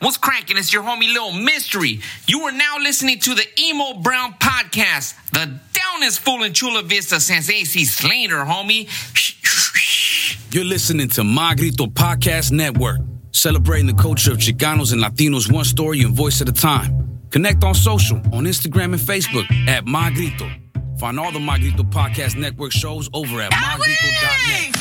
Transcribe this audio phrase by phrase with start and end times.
[0.00, 0.56] What's cracking?
[0.56, 2.00] It's your homie Little Mystery.
[2.26, 7.20] You are now listening to the Emo Brown Podcast, the downest fool in Chula Vista
[7.20, 8.88] since AC Slater, homie.
[10.54, 13.00] You're listening to Magrito Podcast Network,
[13.32, 17.20] celebrating the culture of Chicanos and Latinos one story and voice at a time.
[17.30, 20.48] Connect on social, on Instagram and Facebook at Magrito.
[20.98, 24.74] Find all the Magrito Podcast Network shows over at magrito.net.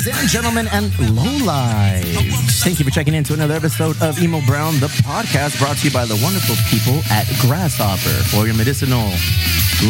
[0.00, 4.40] Ladies and gentlemen, and lowlives, thank you for checking in to another episode of Emo
[4.46, 9.12] Brown, the podcast brought to you by the wonderful people at Grasshopper for your medicinal,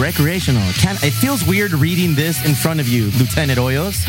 [0.01, 0.67] recreational.
[0.73, 4.03] Can it feels weird reading this in front of you, Lieutenant Hoyos.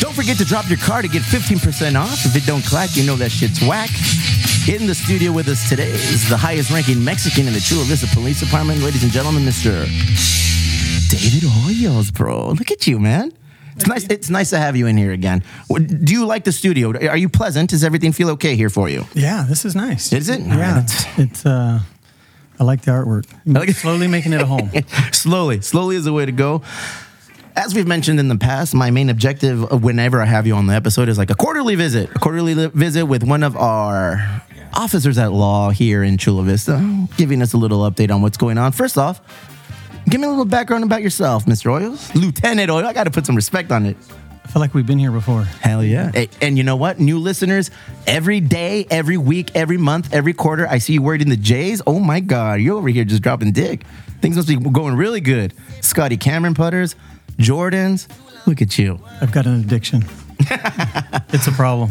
[0.00, 2.24] Don't forget to drop your car to get 15% off.
[2.24, 3.90] If it don't clack, you know that shit's whack.
[4.72, 8.06] In the studio with us today is the highest ranking Mexican in the Chula Vista
[8.14, 9.84] Police Department, ladies and gentlemen, Mr.
[11.10, 12.52] David Hoyos, bro.
[12.52, 13.34] Look at you, man.
[13.76, 14.06] It's nice.
[14.08, 15.42] It's nice to have you in here again.
[15.68, 16.90] Do you like the studio?
[17.08, 17.70] Are you pleasant?
[17.70, 19.04] Does everything feel okay here for you?
[19.14, 20.12] Yeah, this is nice.
[20.12, 20.40] Is it?
[20.40, 20.86] Yeah,
[21.18, 21.44] it's.
[21.44, 21.80] Uh,
[22.58, 23.26] I like the artwork.
[23.44, 23.68] like.
[23.70, 24.70] Slowly making it a home.
[25.12, 26.62] slowly, slowly is the way to go.
[27.54, 30.66] As we've mentioned in the past, my main objective of whenever I have you on
[30.66, 34.42] the episode is like a quarterly visit, a quarterly li- visit with one of our
[34.74, 38.58] officers at law here in Chula Vista, giving us a little update on what's going
[38.58, 38.72] on.
[38.72, 39.20] First off,
[40.08, 41.70] give me a little background about yourself, Mr.
[41.70, 42.14] Hoyos.
[42.14, 42.84] Lieutenant Hoyos.
[42.84, 43.96] I got to put some respect on it.
[44.44, 45.42] I feel like we've been here before.
[45.42, 46.12] Hell yeah.
[46.12, 47.00] Hey, And you know what?
[47.00, 47.70] New listeners,
[48.06, 51.82] every day, every week, every month, every quarter, I see you wearing the J's.
[51.86, 53.82] Oh my God, you're over here just dropping dick.
[54.20, 55.52] Things must be going really good.
[55.80, 56.94] Scotty Cameron putters,
[57.38, 58.06] Jordans.
[58.46, 59.00] Look at you.
[59.20, 60.04] I've got an addiction.
[60.40, 61.90] it's a problem.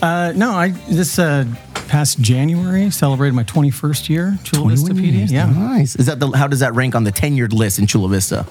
[0.00, 1.44] Uh, no, I this uh,
[1.92, 5.18] past January celebrated my 21st year Chula Vista 21 PD.
[5.18, 5.30] years.
[5.32, 5.94] Yeah, Nice.
[5.94, 8.46] Is that the how does that rank on the tenured list in Chula Vista?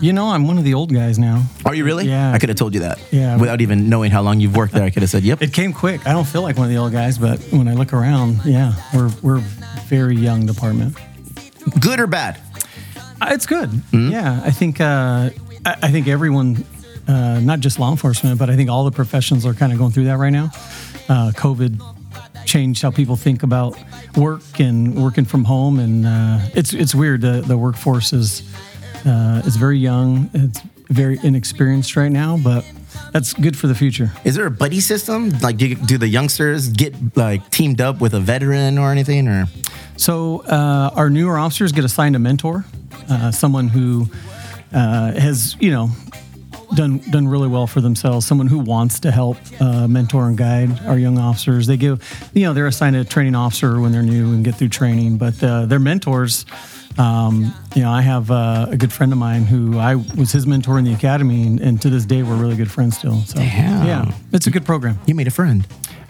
[0.00, 1.44] you know I'm one of the old guys now.
[1.66, 2.06] Are you really?
[2.08, 2.32] Yeah.
[2.32, 2.98] I could have told you that.
[3.12, 3.36] Yeah.
[3.36, 5.42] Without even knowing how long you've worked there, I could have said, yep.
[5.42, 6.06] It came quick.
[6.06, 8.72] I don't feel like one of the old guys, but when I look around, yeah,
[8.94, 9.42] we're we're
[9.86, 10.96] very young department.
[11.80, 12.40] Good or bad?
[13.20, 13.68] Uh, It's good.
[13.92, 14.10] Hmm?
[14.10, 15.30] Yeah, I think uh,
[15.66, 16.64] I, I think everyone,
[17.08, 19.92] uh, not just law enforcement, but I think all the professions are kind of going
[19.92, 20.50] through that right now.
[21.08, 21.78] Uh, COVID
[22.46, 23.76] changed how people think about
[24.16, 27.20] work and working from home, and uh, it's it's weird.
[27.20, 28.42] The the workforce is
[29.04, 30.30] uh, is very young.
[30.32, 32.64] It's very inexperienced right now, but
[33.12, 34.12] that's good for the future.
[34.24, 35.30] Is there a buddy system?
[35.40, 39.28] Like, do, you, do the youngsters get like teamed up with a veteran or anything?
[39.28, 39.46] Or
[39.96, 42.64] So uh, our newer officers get assigned a mentor,
[43.10, 44.08] uh, someone who
[44.72, 45.90] uh, has you know
[46.74, 50.84] done done really well for themselves, someone who wants to help uh, mentor and guide
[50.86, 51.66] our young officers.
[51.66, 52.02] They give
[52.34, 55.42] you know they're assigned a training officer when they're new and get through training, but
[55.42, 56.44] uh, they're mentors.
[56.98, 60.46] Um, you know, I have uh, a good friend of mine who I was his
[60.46, 63.20] mentor in the academy, and, and to this day we're really good friends still.
[63.22, 64.98] So yeah, it's a good program.
[65.06, 65.66] you made a friend.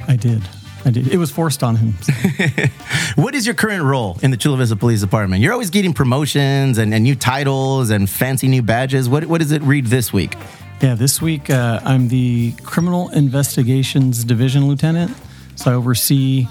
[0.09, 0.43] I did,
[0.87, 1.09] I did.
[1.09, 1.95] It was forced on him.
[3.17, 5.43] What is your current role in the Chula Vista Police Department?
[5.43, 9.09] You're always getting promotions and, and new titles and fancy new badges.
[9.09, 10.35] What, what does it read this week?
[10.83, 15.17] Yeah, this week uh, I'm the Criminal Investigations Division Lieutenant.
[15.57, 16.47] So I oversee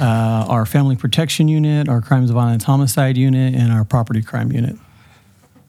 [0.00, 4.52] uh, our Family Protection Unit, our Crimes of Violence Homicide Unit, and our Property Crime
[4.52, 4.76] Unit.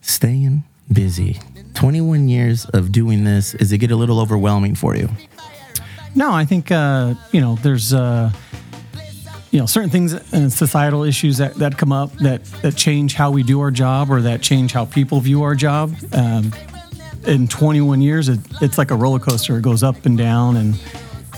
[0.02, 1.40] Staying busy.
[1.72, 3.54] 21 years of doing this.
[3.54, 5.08] Is it get a little overwhelming for you?
[6.14, 8.30] No, I think uh, you know there's uh,
[9.50, 13.30] you know certain things and societal issues that, that come up that that change how
[13.30, 15.94] we do our job or that change how people view our job.
[16.12, 16.52] Um,
[17.26, 19.56] in 21 years, it, it's like a roller coaster.
[19.56, 20.74] It goes up and down, and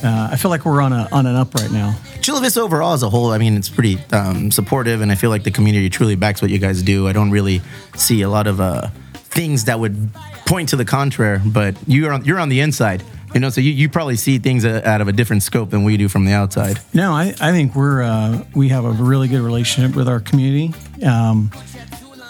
[0.02, 1.96] uh, I feel like we're on a on an up right now.
[2.20, 5.30] Chula Vista overall as a whole, I mean, it's pretty um, supportive, and I feel
[5.30, 7.06] like the community truly backs what you guys do.
[7.06, 7.62] I don't really
[7.96, 8.88] see a lot of uh,
[9.36, 10.10] things that would
[10.46, 13.02] point to the contrary, but you're on, you're on the inside,
[13.34, 15.96] you know, so you, you probably see things out of a different scope than we
[15.98, 16.80] do from the outside.
[16.94, 20.74] No, I, I think we're uh, we have a really good relationship with our community,
[21.04, 21.50] um,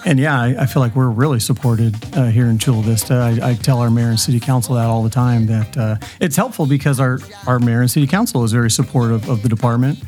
[0.04, 3.14] and yeah, I, I feel like we're really supported uh, here in Chula Vista.
[3.14, 6.36] I, I tell our mayor and city council that all the time that uh, it's
[6.36, 10.02] helpful because our our mayor and city council is very supportive of the department.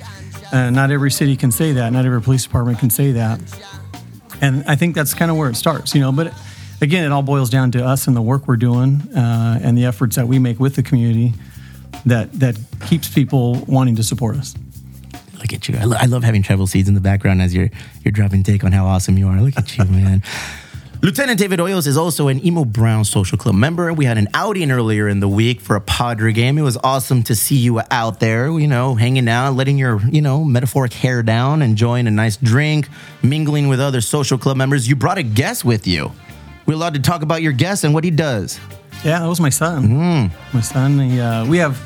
[0.52, 1.92] Uh, not every city can say that.
[1.92, 3.38] Not every police department can say that,
[4.40, 6.10] and I think that's kind of where it starts, you know.
[6.10, 6.32] But
[6.80, 9.84] again, it all boils down to us and the work we're doing uh, and the
[9.84, 11.34] efforts that we make with the community
[12.06, 14.54] that that keeps people wanting to support us.
[15.38, 15.76] Look at you.
[15.78, 17.70] I, lo- I love having travel seeds in the background as you're
[18.04, 19.40] you're dropping take on how awesome you are.
[19.40, 20.22] Look at you, man.
[21.00, 23.92] Lieutenant David Hoyos is also an Emo Brown Social Club member.
[23.92, 26.58] We had an outing earlier in the week for a Padre game.
[26.58, 30.20] It was awesome to see you out there, you know, hanging out, letting your, you
[30.20, 32.88] know, metaphoric hair down, enjoying a nice drink,
[33.22, 34.88] mingling with other social club members.
[34.88, 36.10] You brought a guest with you.
[36.68, 38.60] We're allowed to talk about your guest and what he does.
[39.02, 39.88] Yeah, that was my son.
[39.88, 40.30] Mm.
[40.52, 40.98] My son.
[40.98, 41.80] He, uh, we have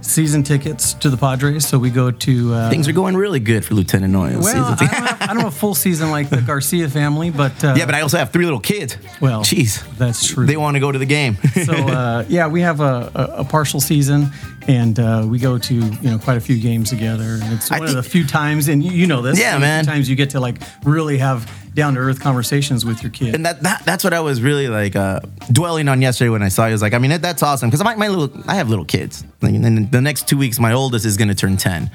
[0.00, 2.54] season tickets to the Padres, so we go to.
[2.54, 4.44] Uh, Things are going really good for Lieutenant Hoyos.
[4.44, 7.64] well, I don't, have, I don't have a full season like the Garcia family, but
[7.64, 8.96] uh, yeah, but I also have three little kids.
[9.20, 10.46] well, jeez, that's true.
[10.46, 11.34] they want to go to the game.
[11.64, 14.28] so uh, yeah, we have a, a, a partial season,
[14.68, 17.40] and uh, we go to you know quite a few games together.
[17.42, 19.36] And it's one of the few times, and you, you know this.
[19.36, 19.84] Yeah, one of the man.
[19.84, 23.34] Times you get to like really have down to earth conversations with your kid.
[23.34, 25.20] and that, that that's what I was really like uh,
[25.50, 26.70] dwelling on yesterday when I saw you.
[26.70, 28.84] I was like, I mean, that, that's awesome because my, my little I have little
[28.84, 29.24] kids.
[29.40, 31.90] And in the next two weeks, my oldest is going to turn ten.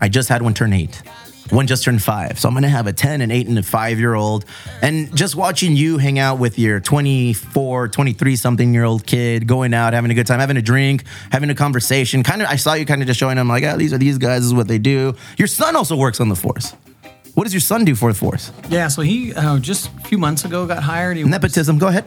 [0.00, 1.02] I just had one turn eight.
[1.50, 2.38] One just turned five.
[2.38, 4.44] So I'm going to have a 10, an 8, and a 5 year old.
[4.82, 9.72] And just watching you hang out with your 24, 23 something year old kid, going
[9.72, 12.22] out, having a good time, having a drink, having a conversation.
[12.22, 14.18] Kind of, I saw you kind of just showing them, like, oh, these are these
[14.18, 15.14] guys, this is what they do.
[15.38, 16.74] Your son also works on the force.
[17.38, 18.50] What does your son do for the force?
[18.68, 21.16] yeah, so he uh, just a few months ago got hired.
[21.16, 21.78] He Nepotism.
[21.78, 22.04] Go ahead.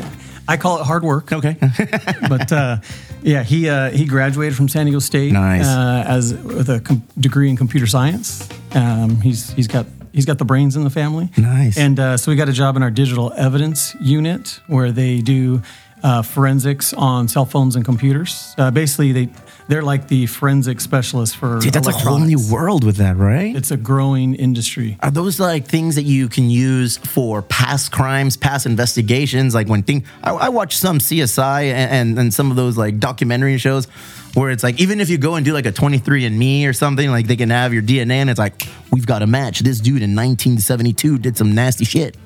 [0.46, 1.32] I call it hard work.
[1.32, 1.56] Okay.
[2.28, 2.76] but uh,
[3.22, 5.66] yeah, he uh, he graduated from San Diego State Nice.
[5.66, 8.46] uh, as with a com- degree in computer science.
[8.74, 11.30] Um, he's he's got he's got the brains in the family.
[11.38, 11.78] Nice.
[11.78, 15.62] And uh, so we got a job in our digital evidence unit where they do
[16.02, 18.54] uh, forensics on cell phones and computers.
[18.58, 19.30] Uh, basically, they
[19.68, 23.54] they're like the forensic specialist for Dude, that's a whole new world with that, right?
[23.56, 24.98] It's a growing industry.
[25.00, 29.54] Are those like things that you can use for past crimes, past investigations?
[29.54, 32.98] Like when thing, I, I watch some CSI and, and and some of those like
[32.98, 33.86] documentary shows
[34.34, 37.26] where it's like even if you go and do like a 23andMe or something, like
[37.26, 39.60] they can have your DNA and it's like we've got a match.
[39.60, 42.16] This dude in 1972 did some nasty shit.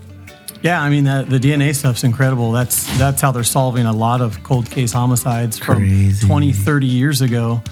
[0.62, 2.50] Yeah, I mean the, the DNA stuff's incredible.
[2.52, 6.18] That's that's how they're solving a lot of cold case homicides Crazy.
[6.20, 7.62] from 20, 30 years ago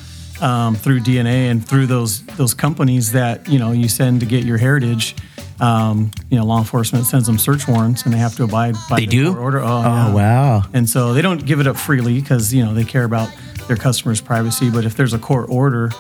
[0.41, 4.45] um, through DNA and through those those companies that you know you send to get
[4.45, 5.15] your heritage.
[5.59, 8.97] Um, you know, law enforcement sends them search warrants and they have to abide by
[9.01, 9.29] They the do?
[9.31, 9.61] court order.
[9.61, 10.13] Oh, Oh, yeah.
[10.15, 10.63] wow.
[10.75, 13.31] And so they don't give it up freely because you know they care about
[13.67, 14.69] their customers' privacy.
[14.71, 15.91] But if there's a court order,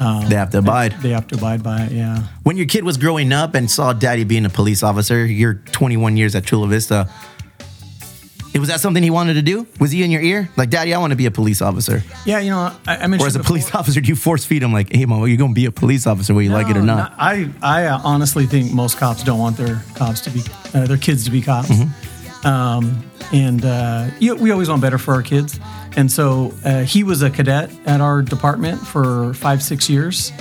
[0.00, 0.92] They have to abide.
[1.02, 1.92] they have to abide by it.
[1.92, 2.24] Yeah.
[2.42, 6.16] When your kid was growing up and saw daddy being a police officer, you're 21
[6.16, 7.08] years at Chula Vista.
[8.52, 9.64] It was that something he wanted to do?
[9.78, 10.48] Was he in your ear?
[10.56, 12.02] Like, daddy, I want to be a police officer.
[12.26, 14.44] Yeah, you know, I, I mentioned Or as a before- police officer, do you force
[14.44, 16.68] feed him like, hey, mom, you're going to be a police officer whether you like
[16.68, 17.14] it or No, not?
[17.16, 20.40] I I uh, honestly think most cops don't want their cops to be
[20.74, 21.68] uh, their kids to be cops.
[21.68, 22.46] Mm-hmm.
[22.46, 25.60] Um, and uh, you, we always want better for our kids.
[25.96, 30.32] And so uh, he was a cadet at our department for five six years.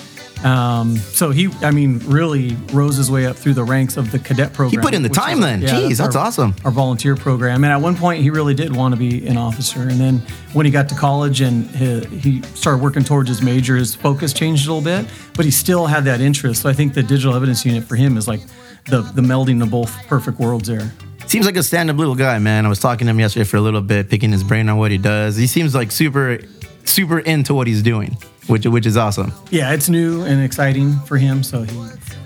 [0.43, 4.19] Um, so he, I mean, really rose his way up through the ranks of the
[4.19, 4.79] cadet program.
[4.81, 5.61] He put in the time is- then.
[5.63, 6.55] Jeez, that's our- awesome.
[6.63, 9.81] Our volunteer program, and at one point he really did want to be an officer.
[9.81, 10.21] And then
[10.53, 14.31] when he got to college and he, he started working towards his major, his focus
[14.31, 16.61] changed a little bit, but he still had that interest.
[16.61, 18.39] So I think the digital evidence unit for him is like
[18.85, 20.89] the the melding of both perfect worlds there.
[21.29, 22.65] Seems like a stand up little guy, man.
[22.65, 24.89] I was talking to him yesterday for a little bit, picking his brain on what
[24.89, 25.35] he does.
[25.35, 26.39] He seems like super,
[26.85, 28.17] super into what he's doing,
[28.47, 29.31] which, which is awesome.
[29.51, 31.79] Yeah, it's new and exciting for him, so he,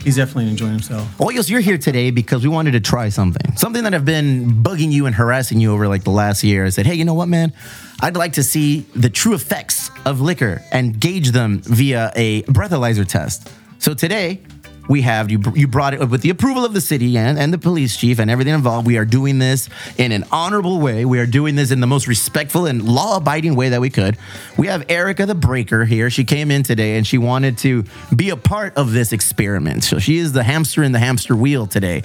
[0.05, 1.05] he's definitely enjoying himself.
[1.17, 3.57] Hoyos, you're here today because we wanted to try something.
[3.57, 6.65] Something that I've been bugging you and harassing you over like the last year.
[6.65, 7.51] I said, hey, you know what, man?
[7.99, 13.05] I'd like to see the true effects of liquor and gauge them via a breathalyzer
[13.05, 13.51] test.
[13.79, 14.39] So today,
[14.87, 17.57] we have you you brought it with the approval of the city and, and the
[17.57, 18.85] police chief and everything involved.
[18.85, 21.05] We are doing this in an honorable way.
[21.05, 24.17] We are doing this in the most respectful and law abiding way that we could.
[24.57, 26.09] We have Erica the Breaker here.
[26.09, 27.85] She came in today and she wanted to
[28.15, 29.83] be a part of this experiment.
[29.83, 32.03] So she is the hamster in the hamster wheel today.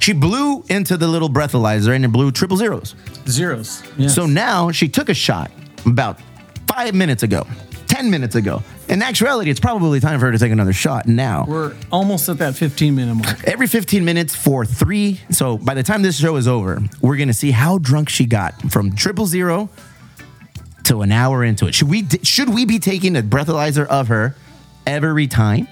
[0.00, 2.94] She blew into the little breathalyzer and it blew triple zeros.
[3.26, 3.82] Zeros.
[3.96, 4.14] Yes.
[4.14, 5.50] So now she took a shot
[5.86, 6.18] about
[6.66, 7.46] five minutes ago,
[7.94, 8.60] 10 minutes ago.
[8.88, 11.44] In actuality, it's probably time for her to take another shot now.
[11.46, 13.44] we're almost at that 15 minute mark.
[13.44, 15.20] Every 15 minutes for three.
[15.30, 18.26] So by the time this show is over, we're going to see how drunk she
[18.26, 19.68] got from triple zero
[20.84, 21.74] to an hour into it.
[21.76, 24.34] Should we, should we be taking a breathalyzer of her
[24.88, 25.68] every time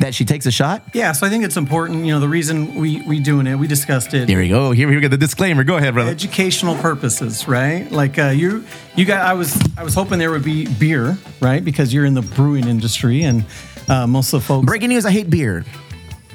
[0.00, 0.82] that she takes a shot?
[0.94, 2.04] Yeah, so I think it's important.
[2.04, 4.28] You know, the reason we we doing it, we discussed it.
[4.28, 4.70] Here we go.
[4.72, 5.08] Here we go.
[5.08, 5.64] The disclaimer.
[5.64, 6.10] Go ahead, brother.
[6.10, 7.90] educational purposes, right?
[7.90, 8.64] Like uh, you,
[8.96, 9.24] you got.
[9.26, 11.64] I was, I was hoping there would be beer, right?
[11.64, 13.44] Because you're in the brewing industry, and
[13.88, 14.66] uh, most of the folks.
[14.66, 15.64] Breaking news I hate beer.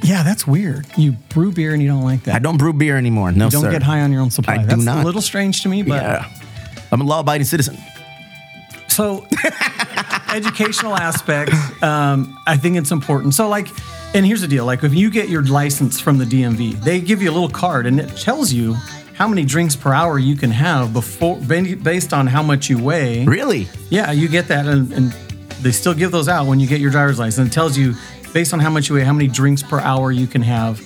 [0.03, 0.85] Yeah, that's weird.
[0.97, 2.35] You brew beer and you don't like that.
[2.35, 3.31] I don't brew beer anymore.
[3.31, 3.71] No, You don't sir.
[3.71, 4.55] get high on your own supply.
[4.55, 5.01] I do that's not.
[5.01, 6.29] a little strange to me, but Yeah.
[6.91, 7.77] I'm a law abiding citizen.
[8.89, 9.25] so
[10.33, 11.51] educational aspect,
[11.83, 13.33] um, I think it's important.
[13.33, 13.67] So, like,
[14.15, 17.21] and here's the deal: like, if you get your license from the DMV, they give
[17.21, 18.75] you a little card, and it tells you
[19.13, 23.25] how many drinks per hour you can have before, based on how much you weigh.
[23.25, 23.67] Really?
[23.89, 25.11] Yeah, you get that, and, and
[25.61, 27.49] they still give those out when you get your driver's license.
[27.49, 27.93] It tells you
[28.33, 30.81] based on how much you weigh, how many drinks per hour you can have.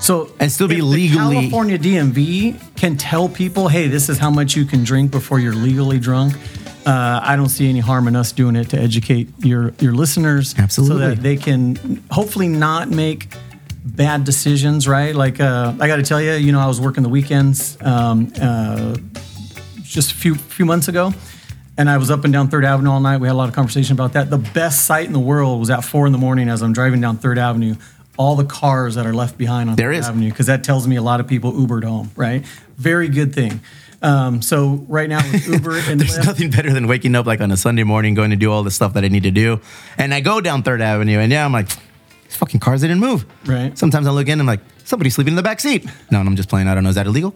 [0.00, 4.56] So And still be legally- California DMV can tell people, hey, this is how much
[4.56, 6.34] you can drink before you're legally drunk.
[6.84, 10.54] Uh, I don't see any harm in us doing it to educate your your listeners,
[10.58, 10.94] Absolutely.
[10.96, 13.28] so that they can hopefully not make
[13.84, 14.88] bad decisions.
[14.88, 15.14] Right?
[15.14, 17.78] Like uh, I got to tell you, you know, I was working the weekends.
[17.80, 18.96] Um, uh,
[19.82, 21.12] just a few few months ago,
[21.78, 23.18] and I was up and down Third Avenue all night.
[23.18, 24.30] We had a lot of conversation about that.
[24.30, 27.00] The best sight in the world was at four in the morning as I'm driving
[27.00, 27.76] down Third Avenue.
[28.18, 30.08] All the cars that are left behind on There Third is.
[30.08, 32.10] Avenue because that tells me a lot of people Ubered home.
[32.16, 32.44] Right?
[32.76, 33.60] Very good thing.
[34.02, 37.40] Um, so right now with Uber and There's Lyft, nothing better than waking up like
[37.40, 39.60] on a Sunday morning, going to do all the stuff that I need to do.
[39.96, 41.68] And I go down Third Avenue, and yeah, I'm like,
[42.24, 43.24] these fucking cars they didn't move.
[43.46, 43.76] Right.
[43.78, 45.86] Sometimes I look in, I'm like, somebody's sleeping in the back seat.
[46.10, 46.66] No, I'm just playing.
[46.68, 46.90] I don't know.
[46.90, 47.34] Is that illegal?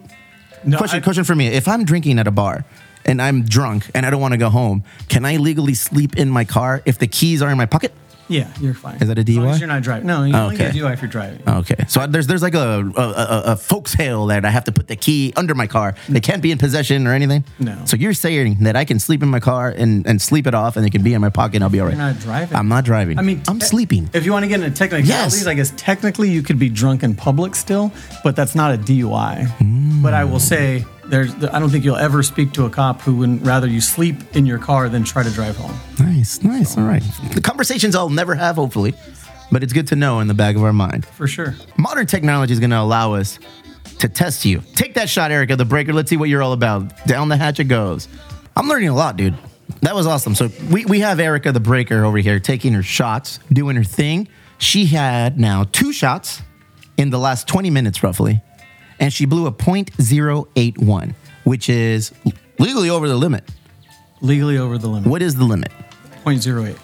[0.65, 1.47] no, question, I- question for me.
[1.47, 2.65] If I'm drinking at a bar
[3.05, 6.29] and I'm drunk and I don't want to go home, can I legally sleep in
[6.29, 7.93] my car if the keys are in my pocket?
[8.29, 8.97] Yeah, you're fine.
[9.01, 9.59] Is that a As long as DUI?
[9.59, 10.07] you're not driving.
[10.07, 10.65] No, you only Okay.
[10.71, 11.41] get a DUI if you're driving.
[11.47, 14.87] Okay, so there's there's like a a, a, a folksale that I have to put
[14.87, 15.95] the key under my car.
[16.09, 17.43] They can't be in possession or anything.
[17.59, 17.77] No.
[17.85, 20.77] So you're saying that I can sleep in my car and, and sleep it off,
[20.77, 21.95] and it can be in my pocket, and I'll be all right.
[21.95, 22.57] You're not driving.
[22.57, 23.17] I'm not driving.
[23.19, 24.09] I mean, I'm sleeping.
[24.13, 25.07] If you want to get into technicalities,
[25.41, 25.47] Yes.
[25.47, 27.91] I guess technically you could be drunk in public still,
[28.23, 29.47] but that's not a DUI.
[29.59, 30.01] Mm.
[30.03, 33.15] But I will say, there's, I don't think you'll ever speak to a cop who
[33.17, 35.77] wouldn't rather you sleep in your car than try to drive home.
[35.99, 36.77] Nice, nice.
[36.77, 37.03] All right.
[37.33, 38.93] The conversations I'll never have, hopefully,
[39.51, 41.05] but it's good to know in the back of our mind.
[41.05, 41.55] For sure.
[41.77, 43.39] Modern technology is going to allow us
[43.99, 44.61] to test you.
[44.75, 45.93] Take that shot, Erica, the breaker.
[45.93, 47.05] Let's see what you're all about.
[47.07, 48.07] Down the hatch it goes.
[48.55, 49.35] I'm learning a lot, dude.
[49.81, 50.35] That was awesome.
[50.35, 54.27] So we, we have Erica, the breaker, over here taking her shots, doing her thing.
[54.57, 56.41] She had now two shots
[56.97, 58.41] in the last 20 minutes, roughly,
[58.99, 61.13] and she blew a .081,
[61.43, 62.11] which is
[62.59, 63.43] legally over the limit.
[64.21, 65.09] Legally over the limit.
[65.09, 65.71] What is the limit?
[66.25, 66.77] 0.08.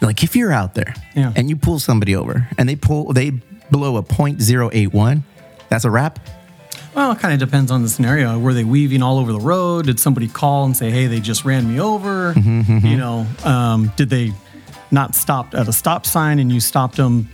[0.00, 1.32] Like if you're out there Yeah.
[1.36, 3.30] and you pull somebody over and they pull they
[3.70, 5.22] blow a .081,
[5.68, 6.18] that's a wrap.
[6.94, 8.38] Well, it kind of depends on the scenario.
[8.38, 9.86] Were they weaving all over the road?
[9.86, 12.34] Did somebody call and say, hey, they just ran me over?
[12.34, 14.32] Mm-hmm, You know, um, did they
[14.90, 17.30] not stop at a stop sign and you stopped them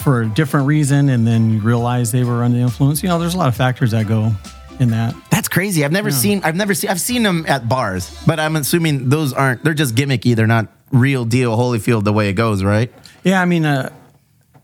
[0.00, 3.02] for a different reason and then you realized they were under the influence?
[3.02, 4.32] You know, there's a lot of factors that go
[4.80, 5.14] in that.
[5.30, 5.84] That's crazy.
[5.84, 6.42] I've never seen.
[6.42, 6.90] I've never seen.
[6.90, 9.62] I've seen them at bars, but I'm assuming those aren't.
[9.62, 10.34] They're just gimmicky.
[10.34, 12.92] They're not real deal Holyfield the way it goes, right?
[13.22, 13.92] Yeah, I mean, uh,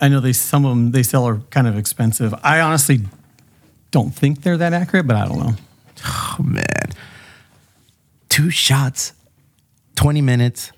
[0.01, 2.33] I know they some of them they sell are kind of expensive.
[2.43, 3.01] I honestly
[3.91, 5.53] don't think they're that accurate, but I don't know.
[6.05, 6.91] Oh man,
[8.29, 9.13] two shots,
[9.95, 10.71] twenty minutes,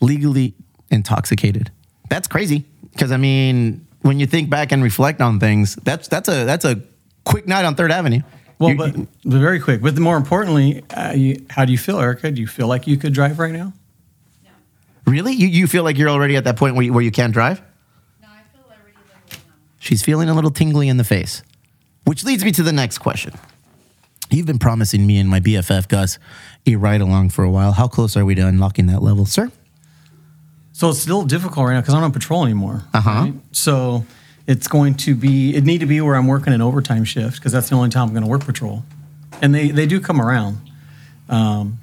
[0.00, 0.54] legally
[0.90, 1.70] intoxicated.
[2.08, 2.64] That's crazy.
[2.92, 6.64] Because I mean, when you think back and reflect on things, that's that's a that's
[6.64, 6.80] a
[7.24, 8.20] quick night on Third Avenue.
[8.58, 8.94] Well, You- but,
[9.24, 9.80] but very quick.
[9.82, 12.30] But more importantly, uh, you, how do you feel, Erica?
[12.30, 13.72] Do you feel like you could drive right now?
[15.06, 17.32] really, you you feel like you're already at that point where you, where you can't
[17.32, 17.60] drive?
[18.20, 19.42] No, I feel already
[19.78, 21.42] She's feeling a little tingly in the face,
[22.04, 23.34] which leads me to the next question.
[24.30, 26.18] You've been promising me and my BFF Gus
[26.66, 27.72] a ride along for a while.
[27.72, 29.50] How close are we to unlocking that level, sir?
[30.72, 32.82] So it's still difficult right now because I'm on patrol anymore.
[32.94, 33.10] Uh-huh.
[33.10, 33.34] right?
[33.52, 34.04] So
[34.46, 37.52] it's going to be it need to be where I'm working an overtime shift because
[37.52, 38.82] that's the only time I'm going to work patrol,
[39.40, 40.58] and they they do come around.
[41.28, 41.78] Um,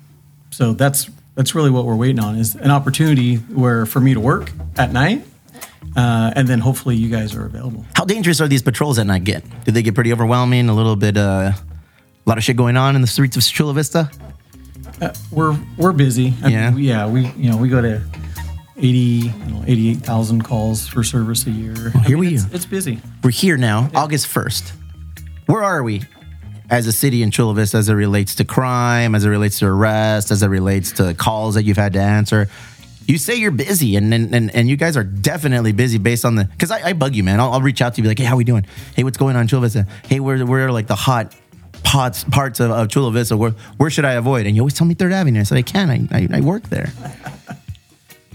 [0.51, 4.19] so that's that's really what we're waiting on is an opportunity where for me to
[4.19, 5.23] work at night,
[5.95, 7.85] uh, and then hopefully you guys are available.
[7.95, 9.43] How dangerous are these patrols at night get?
[9.65, 10.67] Do they get pretty overwhelming?
[10.67, 11.55] A little bit, uh, a
[12.25, 14.09] lot of shit going on in the streets of Chula Vista?
[15.31, 16.33] We're we're busy.
[16.43, 16.69] I Yeah.
[16.71, 17.07] mean, yeah.
[17.07, 18.01] We you know we go to.
[18.79, 21.91] 80, you know, 88,000 calls for service a year.
[21.95, 22.55] I here mean, we it's, are.
[22.55, 22.99] it's busy.
[23.23, 24.71] We're here now, August 1st.
[25.47, 26.03] Where are we
[26.69, 29.67] as a city in Chula Vista as it relates to crime, as it relates to
[29.67, 32.47] arrest, as it relates to calls that you've had to answer?
[33.05, 36.35] You say you're busy, and and, and, and you guys are definitely busy based on
[36.35, 36.45] the.
[36.45, 37.39] Because I, I bug you, man.
[37.39, 38.67] I'll, I'll reach out to you, be like, hey, how we doing?
[38.95, 39.87] Hey, what's going on in Chula Vista?
[40.07, 41.35] Hey, where, where are like the hot
[41.83, 43.35] pots, parts of, of Chula Vista?
[43.35, 44.45] Where, where should I avoid?
[44.45, 45.39] And you always tell me Third Avenue.
[45.39, 45.89] I said, I can.
[45.89, 46.91] I, I, I work there.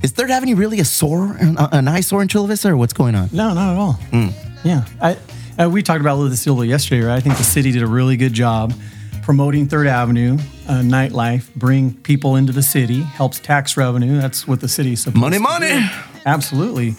[0.04, 3.14] Is Third Avenue really a sore, an, an eyesore in Chula Vista, or what's going
[3.14, 3.30] on?
[3.32, 3.92] No, not at all.
[3.94, 4.28] Hmm.
[4.62, 5.16] Yeah, I,
[5.58, 7.16] uh, we talked about this a little bit yesterday, right?
[7.16, 8.74] I think the city did a really good job
[9.22, 10.34] promoting Third Avenue,
[10.68, 14.20] uh, nightlife, bring people into the city, helps tax revenue.
[14.20, 15.68] That's what the city's supposed Money, to money.
[15.70, 15.88] do.
[16.26, 16.96] Absolutely.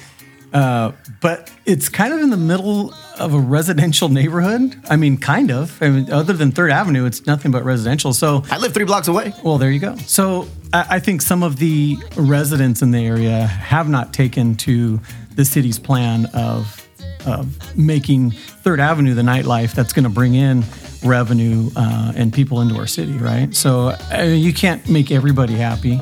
[0.55, 4.74] Uh, but it's kind of in the middle of a residential neighborhood.
[4.89, 5.77] I mean, kind of.
[5.83, 8.13] I mean, other than Third Avenue, it's nothing but residential.
[8.13, 9.33] So I live three blocks away.
[9.43, 9.97] well, there you go.
[9.97, 15.01] So I, I think some of the residents in the area have not taken to
[15.35, 16.81] the city's plan of
[17.25, 20.63] of making Third Avenue the nightlife that's going to bring in
[21.03, 23.53] revenue uh, and people into our city, right?
[23.53, 26.00] So I mean, you can't make everybody happy.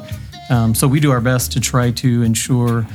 [0.51, 2.85] Um, so we do our best to try to ensure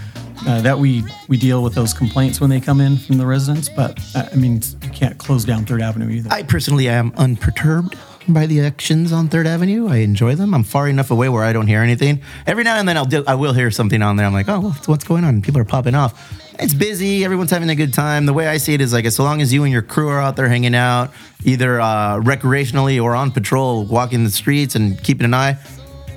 [0.47, 3.68] uh, that we we deal with those complaints when they come in from the residents.
[3.68, 6.30] But uh, I mean, you can't close down Third Avenue either.
[6.33, 7.97] I personally am unperturbed
[8.28, 9.88] by the actions on Third Avenue.
[9.88, 10.54] I enjoy them.
[10.54, 12.21] I'm far enough away where I don't hear anything.
[12.47, 14.26] Every now and then I'll do, I will hear something on there.
[14.26, 15.40] I'm like, oh, what's, what's going on?
[15.42, 16.45] People are popping off.
[16.61, 17.25] It's busy.
[17.25, 18.26] Everyone's having a good time.
[18.26, 20.21] The way I see it is like, as long as you and your crew are
[20.21, 21.12] out there hanging out,
[21.45, 25.57] either uh, recreationally or on patrol, walking the streets and keeping an eye,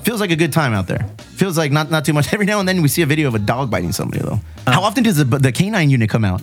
[0.04, 1.08] feels like a good time out there.
[1.36, 2.34] Feels like not not too much.
[2.34, 4.40] Every now and then we see a video of a dog biting somebody though.
[4.68, 4.72] Uh.
[4.72, 6.42] How often does the, the canine unit come out?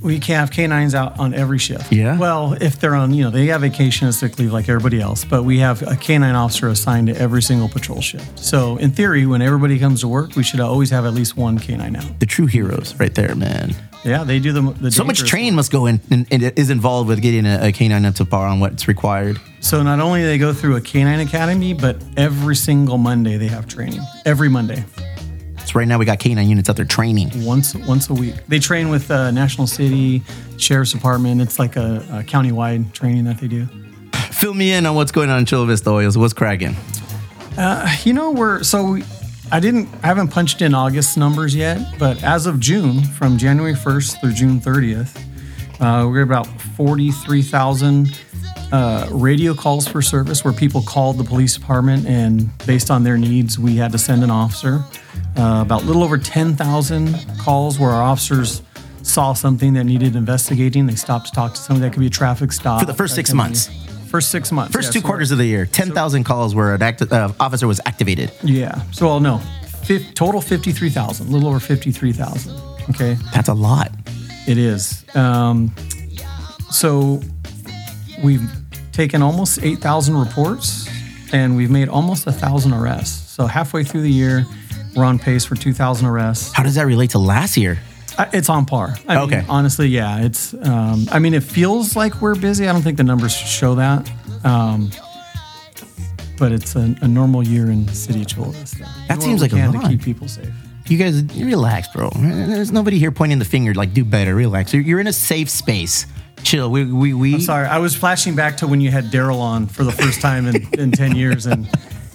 [0.00, 1.92] We can have canines out on every shift.
[1.92, 2.16] Yeah?
[2.18, 5.24] Well, if they're on, you know, they have vacation and sick leave like everybody else,
[5.24, 8.38] but we have a canine officer assigned to every single patrol shift.
[8.38, 11.58] So, in theory, when everybody comes to work, we should always have at least one
[11.58, 12.20] canine out.
[12.20, 13.74] The true heroes, right there, man.
[14.04, 17.08] Yeah, they do the, the So much training must go in and, and is involved
[17.08, 19.40] with getting a, a canine up to par on what's required.
[19.60, 23.48] So not only do they go through a canine academy, but every single Monday they
[23.48, 24.00] have training.
[24.24, 24.84] Every Monday,
[25.68, 27.30] So right now we got canine units out there training.
[27.44, 28.34] once once a week.
[28.48, 30.22] They train with uh, National City
[30.56, 31.42] Sheriff's Department.
[31.42, 33.66] It's like a, a county-wide training that they do.
[34.30, 36.16] Fill me in on what's going on in Chula Vista Hoyos.
[36.16, 36.74] What's cracking?
[38.04, 39.04] You know, we're so we,
[39.52, 43.74] I didn't I haven't punched in August numbers yet, but as of June, from January
[43.74, 45.20] 1st through June 30th,
[45.80, 48.06] uh, we're about 43,000
[48.72, 53.16] uh, radio calls for service where people called the police department and based on their
[53.16, 54.84] needs, we had to send an officer.
[55.36, 58.62] Uh, about a little over 10,000 calls where our officers
[59.02, 60.86] saw something that needed investigating.
[60.86, 62.80] They stopped to talk to somebody that could be a traffic stop.
[62.80, 63.68] For the first six months.
[64.08, 64.72] First six months.
[64.72, 67.66] First yeah, two so quarters of the year, 10,000 calls where an acti- uh, officer
[67.66, 68.32] was activated.
[68.42, 68.80] Yeah.
[68.90, 69.38] So, well, no,
[69.84, 72.54] Fif- total 53,000, a little over 53,000.
[72.90, 73.16] Okay.
[73.34, 73.92] That's a lot.
[74.46, 75.04] It is.
[75.14, 75.74] Um,
[76.70, 77.20] so,
[78.22, 78.50] we've
[78.98, 80.88] taken almost 8,000 reports
[81.32, 83.30] and we've made almost 1,000 arrests.
[83.30, 84.44] So, halfway through the year,
[84.96, 86.52] we're on pace for 2,000 arrests.
[86.52, 87.78] How does that relate to last year?
[88.32, 88.96] It's on par.
[89.06, 89.36] I Okay.
[89.36, 90.22] Mean, honestly, yeah.
[90.24, 90.52] It's.
[90.52, 92.66] Um, I mean, it feels like we're busy.
[92.68, 94.10] I don't think the numbers show that.
[94.42, 94.90] Um,
[96.36, 98.84] but it's a, a normal year in the city of Chula Vista.
[99.06, 100.50] That seems like a can to keep people safe.
[100.88, 102.10] You guys, relax, bro.
[102.16, 104.74] There's nobody here pointing the finger like, do better, relax.
[104.74, 106.06] You're in a safe space.
[106.42, 106.70] Chill.
[106.70, 107.34] We, we, we.
[107.34, 110.20] I'm sorry, I was flashing back to when you had Daryl on for the first
[110.20, 111.68] time in, in 10 years and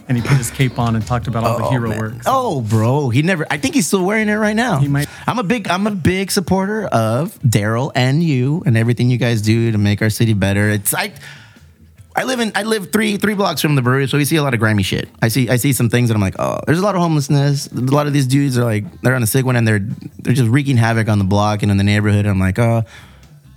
[0.07, 1.99] and he put his cape on and talked about all the oh, hero man.
[1.99, 2.13] work.
[2.25, 3.45] Oh, bro, he never.
[3.49, 4.79] I think he's still wearing it right now.
[4.79, 5.69] He might- I'm a big.
[5.69, 10.01] I'm a big supporter of Daryl and you and everything you guys do to make
[10.01, 10.69] our city better.
[10.69, 11.13] It's I.
[12.15, 12.51] I live in.
[12.53, 14.83] I live three three blocks from the brewery, so we see a lot of grimy
[14.83, 15.09] shit.
[15.19, 15.49] I see.
[15.49, 17.67] I see some things, and I'm like, oh, there's a lot of homelessness.
[17.71, 19.79] A lot of these dudes are like, they're on a sick one, and they're
[20.19, 22.27] they're just wreaking havoc on the block and in the neighborhood.
[22.27, 22.83] I'm like, oh.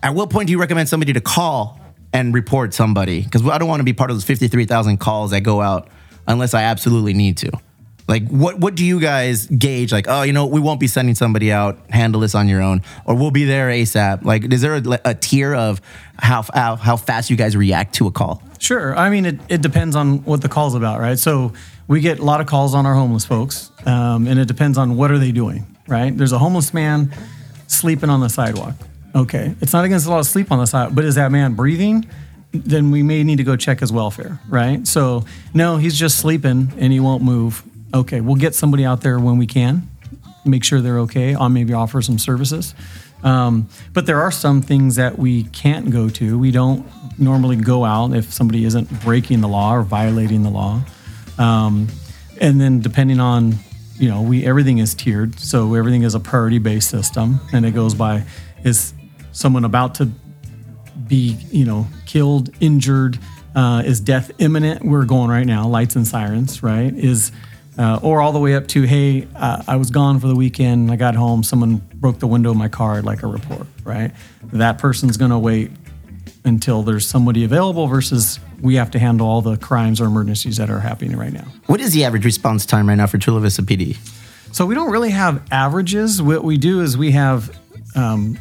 [0.06, 1.80] At what point do you recommend somebody to call
[2.12, 3.22] and report somebody?
[3.22, 5.88] Because I don't want to be part of those 53,000 calls that go out
[6.28, 7.50] unless I absolutely need to.
[8.06, 9.90] Like, what what do you guys gauge?
[9.90, 11.90] Like, oh, you know, we won't be sending somebody out.
[11.90, 14.24] Handle this on your own, or we'll be there ASAP.
[14.24, 15.80] Like, is there a, a tier of
[16.20, 18.40] how, how how fast you guys react to a call?
[18.60, 18.96] Sure.
[18.96, 21.18] I mean, it, it depends on what the call's about, right?
[21.18, 21.52] So
[21.88, 24.96] we get a lot of calls on our homeless folks, um, and it depends on
[24.96, 26.16] what are they doing, right?
[26.16, 27.12] There's a homeless man
[27.66, 28.76] sleeping on the sidewalk.
[29.16, 31.54] Okay, it's not against the law to sleep on the side, but is that man
[31.54, 32.06] breathing?
[32.52, 34.86] Then we may need to go check his welfare, right?
[34.86, 35.24] So
[35.54, 37.62] no, he's just sleeping and he won't move.
[37.94, 39.88] Okay, we'll get somebody out there when we can,
[40.44, 41.34] make sure they're okay.
[41.34, 42.74] I'll maybe offer some services.
[43.22, 46.38] Um, but there are some things that we can't go to.
[46.38, 46.86] We don't
[47.18, 50.82] normally go out if somebody isn't breaking the law or violating the law.
[51.38, 51.88] Um,
[52.38, 53.54] and then depending on,
[53.98, 57.70] you know, we everything is tiered, so everything is a priority based system, and it
[57.70, 58.24] goes by
[58.62, 58.92] is
[59.36, 60.06] someone about to
[61.06, 63.18] be, you know, killed, injured,
[63.54, 64.84] uh, is death imminent?
[64.84, 66.92] We're going right now, lights and sirens, right?
[66.94, 67.32] Is
[67.78, 70.90] uh, or all the way up to, hey, uh, I was gone for the weekend.
[70.90, 71.42] I got home.
[71.42, 72.94] Someone broke the window of my car.
[72.94, 74.12] I'd like a report, right?
[74.44, 75.70] That person's going to wait
[76.46, 80.70] until there's somebody available versus we have to handle all the crimes or emergencies that
[80.70, 81.44] are happening right now.
[81.66, 83.98] What is the average response time right now for Chula Vista PD?
[84.52, 86.22] So we don't really have averages.
[86.22, 87.54] What we do is we have
[87.94, 88.38] um,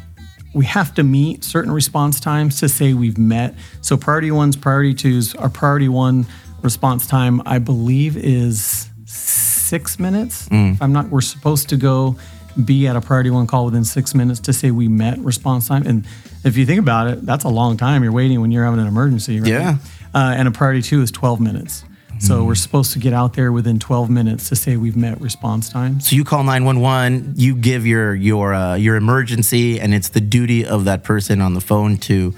[0.56, 3.54] we have to meet certain response times to say we've met.
[3.82, 5.34] So priority ones, priority twos.
[5.34, 6.24] Our priority one
[6.62, 10.48] response time, I believe, is six minutes.
[10.72, 12.16] If I'm not, we're supposed to go
[12.64, 15.86] be at a priority one call within six minutes to say we met response time.
[15.86, 16.06] And
[16.42, 18.02] if you think about it, that's a long time.
[18.02, 19.50] You're waiting when you're having an emergency, right?
[19.50, 19.76] Yeah.
[20.14, 21.84] Uh, and a priority two is 12 minutes.
[22.18, 25.68] So we're supposed to get out there within 12 minutes to say we've met response
[25.68, 26.00] time.
[26.00, 30.64] So you call 911, you give your your uh, your emergency and it's the duty
[30.64, 32.34] of that person on the phone to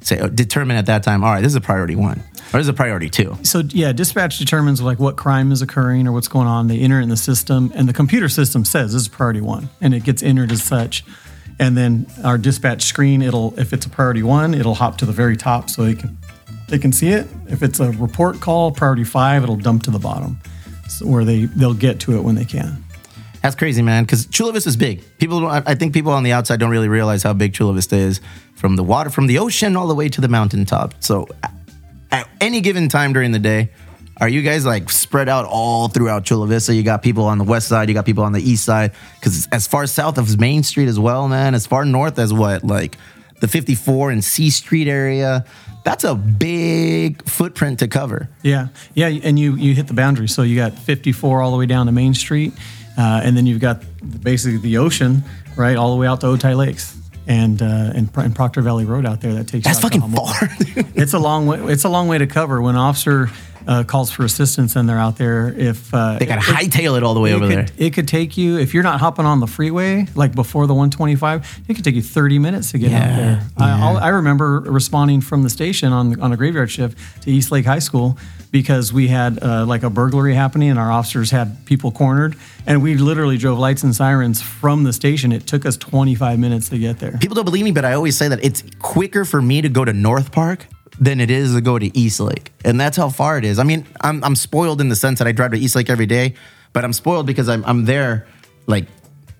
[0.00, 2.62] say uh, determine at that time, all right, this is a priority 1 or this
[2.62, 3.38] is a priority 2.
[3.42, 6.68] So yeah, dispatch determines like what crime is occurring or what's going on.
[6.68, 9.70] They enter it in the system, and the computer system says this is priority one,
[9.80, 11.04] and it gets entered as such.
[11.58, 15.12] And then our dispatch screen, it'll if it's a priority one, it'll hop to the
[15.12, 16.18] very top so they can
[16.68, 17.26] they can see it.
[17.48, 20.40] If it's a report call, priority five, it'll dump to the bottom,
[21.02, 22.84] where they they'll get to it when they can.
[23.42, 24.04] That's crazy, man.
[24.04, 25.02] Because Chula Vista is big.
[25.18, 28.22] People, I think people on the outside don't really realize how big Chula Vista is,
[28.54, 30.94] from the water, from the ocean all the way to the mountaintop.
[31.00, 31.28] So,
[32.10, 33.68] at any given time during the day,
[34.16, 36.74] are you guys like spread out all throughout Chula Vista?
[36.74, 38.92] You got people on the west side, you got people on the east side.
[39.20, 41.54] Because as far south as Main Street as well, man.
[41.54, 42.96] As far north as what, like
[43.40, 45.44] the 54 and C Street area.
[45.84, 48.28] That's a big footprint to cover.
[48.42, 50.28] Yeah, yeah, and you you hit the boundary.
[50.28, 52.54] So you got 54 all the way down to Main Street,
[52.98, 53.82] uh, and then you've got
[54.22, 55.22] basically the ocean,
[55.56, 59.06] right, all the way out to Otay Lakes and uh, and, and Proctor Valley Road
[59.06, 59.34] out there.
[59.34, 60.34] That takes That's fucking far.
[60.94, 61.60] it's a long way.
[61.72, 62.60] It's a long way to cover.
[62.60, 63.28] When officer
[63.66, 67.02] uh, calls for assistance and they're out there, if uh, they got to hightail it
[67.02, 67.66] all the way over could, there.
[67.78, 71.60] It could take you if you're not hopping on the freeway like before the 125.
[71.68, 73.46] It could take you 30 minutes to get Yeah, out there.
[73.58, 77.50] I, I'll, I remember responding from the station on on a graveyard shift to East
[77.50, 78.18] Lake High School
[78.50, 82.82] because we had uh, like a burglary happening and our officers had people cornered and
[82.82, 85.32] we literally drove lights and sirens from the station.
[85.32, 87.18] It took us 25 minutes to get there.
[87.20, 89.84] People don't believe me, but I always say that it's quicker for me to go
[89.84, 90.66] to North Park
[90.98, 92.52] than it is to go to East Lake.
[92.64, 93.58] And that's how far it is.
[93.58, 96.06] I mean, I'm, I'm spoiled in the sense that I drive to East Lake every
[96.06, 96.34] day,
[96.72, 98.26] but I'm spoiled because I'm, I'm there
[98.66, 98.86] like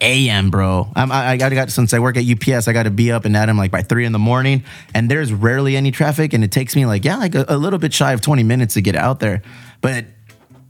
[0.01, 0.89] AM, bro.
[0.95, 3.37] I'm, I, I got, since I work at UPS, I got to be up and
[3.37, 4.65] at him like by three in the morning,
[4.95, 7.79] and there's rarely any traffic, and it takes me like, yeah, like a, a little
[7.79, 9.43] bit shy of 20 minutes to get out there.
[9.81, 10.07] But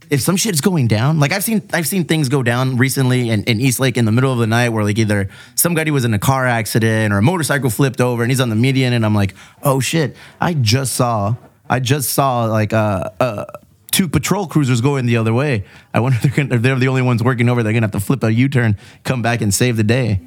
[0.09, 3.43] if some shit's going down, like I've seen I've seen things go down recently in,
[3.43, 6.13] in East Lake in the middle of the night where like either somebody was in
[6.13, 9.15] a car accident or a motorcycle flipped over and he's on the median and I'm
[9.15, 11.35] like, oh shit, I just saw
[11.69, 13.45] I just saw like uh uh
[13.91, 15.63] two patrol cruisers going the other way.
[15.93, 17.63] I wonder if they're, gonna, if they're the only ones working over.
[17.63, 20.19] They're gonna have to flip a U-turn, come back and save the day.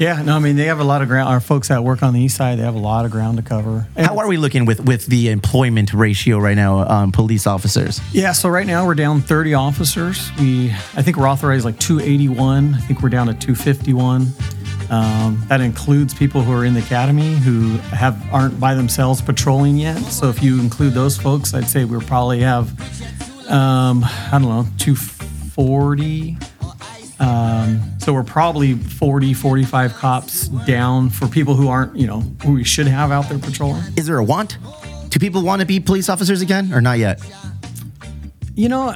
[0.00, 1.28] Yeah, no, I mean they have a lot of ground.
[1.28, 3.42] Our folks that work on the east side, they have a lot of ground to
[3.42, 3.86] cover.
[3.94, 8.00] And How are we looking with with the employment ratio right now, um, police officers?
[8.10, 10.30] Yeah, so right now we're down 30 officers.
[10.40, 12.74] We, I think we're authorized like 281.
[12.76, 14.28] I think we're down to 251.
[14.88, 19.76] Um, that includes people who are in the academy who have aren't by themselves patrolling
[19.76, 19.98] yet.
[19.98, 22.70] So if you include those folks, I'd say we'll probably have,
[23.50, 26.38] um, I don't know, 240.
[27.20, 32.54] Um, so we're probably 40, 45 cops down for people who aren't, you know, who
[32.54, 33.82] we should have out there patrolling.
[33.96, 34.58] Is there a want?
[35.10, 37.20] Do people want to be police officers again or not yet?
[38.54, 38.94] You know,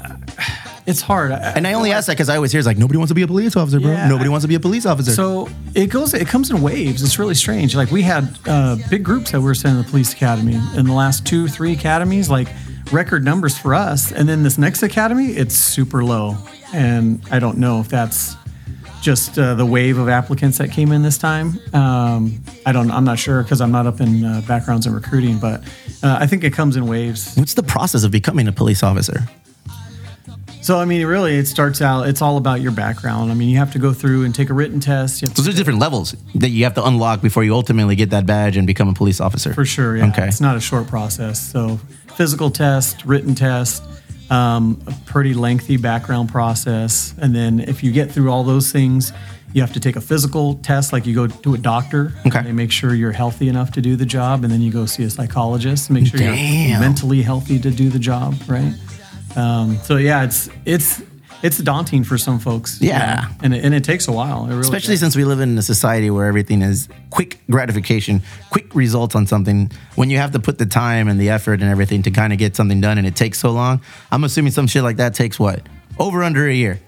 [0.86, 1.32] it's hard.
[1.32, 3.22] And I only ask that because I always hear it's like nobody wants to be
[3.22, 3.90] a police officer, bro.
[3.90, 4.08] Yeah.
[4.08, 5.12] Nobody wants to be a police officer.
[5.12, 7.02] So it goes, it comes in waves.
[7.02, 7.74] It's really strange.
[7.74, 10.86] Like we had uh, big groups that we were sending to the police academy in
[10.86, 12.48] the last two, three academies, like
[12.92, 14.12] record numbers for us.
[14.12, 16.36] And then this next academy, it's super low.
[16.74, 18.36] And I don't know if that's
[19.00, 21.58] just uh, the wave of applicants that came in this time.
[21.72, 25.38] Um, I don't, I'm not sure because I'm not up in uh, backgrounds and recruiting,
[25.38, 25.62] but
[26.02, 27.36] uh, I think it comes in waves.
[27.36, 29.28] What's the process of becoming a police officer?
[30.62, 32.08] So I mean, really, it starts out.
[32.08, 33.30] It's all about your background.
[33.30, 35.20] I mean, you have to go through and take a written test.
[35.20, 37.96] You have to So there's different levels that you have to unlock before you ultimately
[37.96, 39.52] get that badge and become a police officer.
[39.52, 40.08] For sure, yeah.
[40.08, 40.26] Okay.
[40.26, 41.38] It's not a short process.
[41.38, 41.76] So,
[42.16, 43.82] physical test, written test,
[44.30, 47.14] um, a pretty lengthy background process.
[47.20, 49.12] And then, if you get through all those things,
[49.52, 52.12] you have to take a physical test, like you go to a doctor.
[52.26, 52.42] Okay.
[52.42, 54.42] They make sure you're healthy enough to do the job.
[54.42, 58.00] And then you go see a psychologist make sure you're mentally healthy to do the
[58.00, 58.74] job, right?
[59.36, 61.02] Um, so, yeah, it's, it's,
[61.44, 62.80] it's daunting for some folks.
[62.80, 63.14] you Yeah.
[63.28, 64.44] know, And, it, and it takes a while.
[64.46, 65.00] It really Especially does.
[65.00, 69.70] since we live in a society where everything is quick gratification, quick results on something.
[69.94, 72.38] When you have to put the time and the effort and everything to kind of
[72.38, 73.80] get something done and it takes so long,
[74.10, 75.60] I'm assuming some shit like that takes what?
[75.98, 76.80] Over under a year.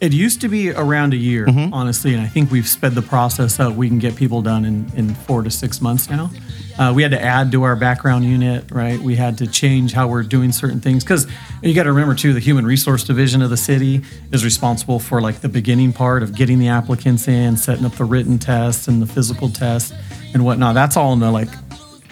[0.00, 1.74] It used to be around a year, Mm-hmm.
[1.74, 3.74] honestly, and I think we've sped the process up.
[3.74, 6.30] We can get people done in, in four to six months now.
[6.80, 8.98] Uh, we had to add to our background unit, right?
[8.98, 11.26] We had to change how we're doing certain things because
[11.62, 14.00] you got to remember too, the human resource division of the city
[14.32, 18.04] is responsible for like the beginning part of getting the applicants in, setting up the
[18.06, 19.92] written test and the physical test
[20.32, 20.72] and whatnot.
[20.74, 21.50] That's all in the like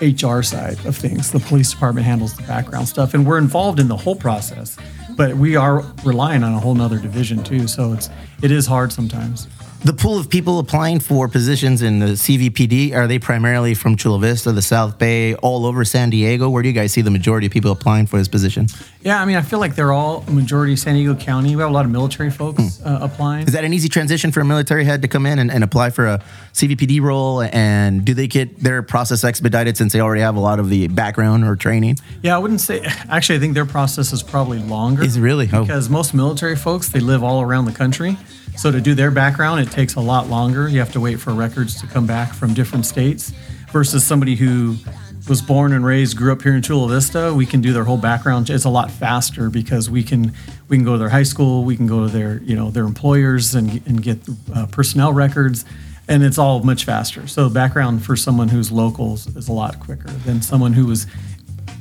[0.02, 1.32] HR side of things.
[1.32, 4.76] The police department handles the background stuff, and we're involved in the whole process.
[5.16, 8.10] But we are relying on a whole nother division too, so it's
[8.42, 9.48] it is hard sometimes.
[9.84, 14.18] The pool of people applying for positions in the CVPD are they primarily from Chula
[14.18, 16.50] Vista, the South Bay, all over San Diego?
[16.50, 18.66] Where do you guys see the majority of people applying for this position?
[19.02, 21.54] Yeah, I mean, I feel like they're all majority San Diego County.
[21.54, 23.46] We have a lot of military folks uh, applying.
[23.46, 25.90] Is that an easy transition for a military head to come in and, and apply
[25.90, 27.42] for a CVPD role?
[27.42, 30.88] And do they get their process expedited since they already have a lot of the
[30.88, 31.98] background or training?
[32.22, 32.80] Yeah, I wouldn't say.
[33.08, 35.04] Actually, I think their process is probably longer.
[35.04, 35.48] Is it really?
[35.52, 35.62] Oh.
[35.62, 38.16] Because most military folks they live all around the country,
[38.58, 40.68] so to do their background it takes a lot longer.
[40.68, 43.32] You have to wait for records to come back from different states,
[43.70, 44.76] versus somebody who
[45.28, 47.34] was born and raised, grew up here in Chula Vista.
[47.34, 48.48] We can do their whole background.
[48.48, 50.32] It's a lot faster because we can
[50.68, 52.84] we can go to their high school, we can go to their you know their
[52.84, 54.18] employers and and get
[54.54, 55.64] uh, personnel records.
[56.10, 57.26] And it's all much faster.
[57.26, 61.06] So background for someone who's local is- a lot quicker than someone who was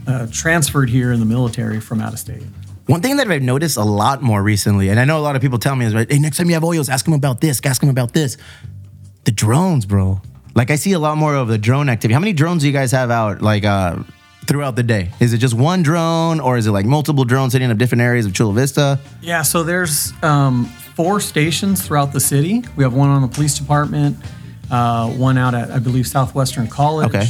[0.05, 2.43] uh, transferred here in the military from out of state.
[2.87, 5.41] One thing that I've noticed a lot more recently, and I know a lot of
[5.41, 7.59] people tell me is, right, hey, next time you have Hoyos, ask them about this,
[7.65, 8.37] ask them about this.
[9.25, 10.21] The drones, bro.
[10.55, 12.13] Like I see a lot more of the drone activity.
[12.13, 13.97] How many drones do you guys have out, like uh,
[14.47, 15.11] throughout the day?
[15.19, 18.25] Is it just one drone, or is it like multiple drones hitting up different areas
[18.25, 18.99] of Chula Vista?
[19.21, 22.63] Yeah, so there's um, four stations throughout the city.
[22.77, 24.17] We have one on the police department,
[24.71, 27.09] uh, one out at I believe Southwestern College.
[27.09, 27.25] Okay.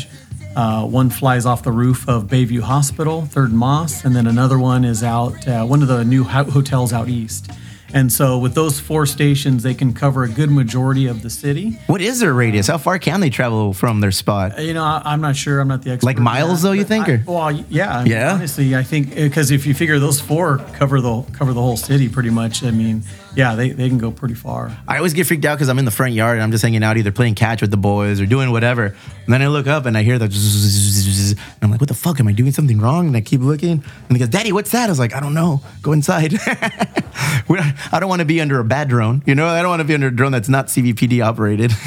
[0.57, 4.83] Uh, one flies off the roof of Bayview Hospital, Third Moss, and then another one
[4.83, 7.51] is out uh, one of the new ho- hotels out east.
[7.93, 11.79] And so with those four stations, they can cover a good majority of the city.
[11.85, 12.65] What is their radius?
[12.67, 14.59] How far can they travel from their spot?
[14.59, 15.59] You know, I, I'm not sure.
[15.61, 16.07] I'm not the expert.
[16.07, 17.99] Like miles, that, though, you think, I- or- well, yeah.
[17.99, 18.33] I mean, Yeah?
[18.33, 22.09] Honestly, I think because if you figure those four cover the cover the whole city
[22.09, 22.63] pretty much.
[22.63, 23.03] I mean,
[23.35, 24.75] yeah, they, they can go pretty far.
[24.87, 26.83] I always get freaked out because I'm in the front yard and I'm just hanging
[26.83, 28.85] out, either playing catch with the boys or doing whatever.
[28.85, 32.19] And then I look up and I hear the, and I'm like, what the fuck?
[32.19, 33.07] Am I doing something wrong?
[33.07, 33.71] And I keep looking.
[33.71, 34.85] And he goes, Daddy, what's that?
[34.85, 35.61] I was like, I don't know.
[35.81, 36.33] Go inside.
[36.45, 39.21] I don't want to be under a bad drone.
[39.25, 41.71] You know, I don't want to be under a drone that's not CVPD operated.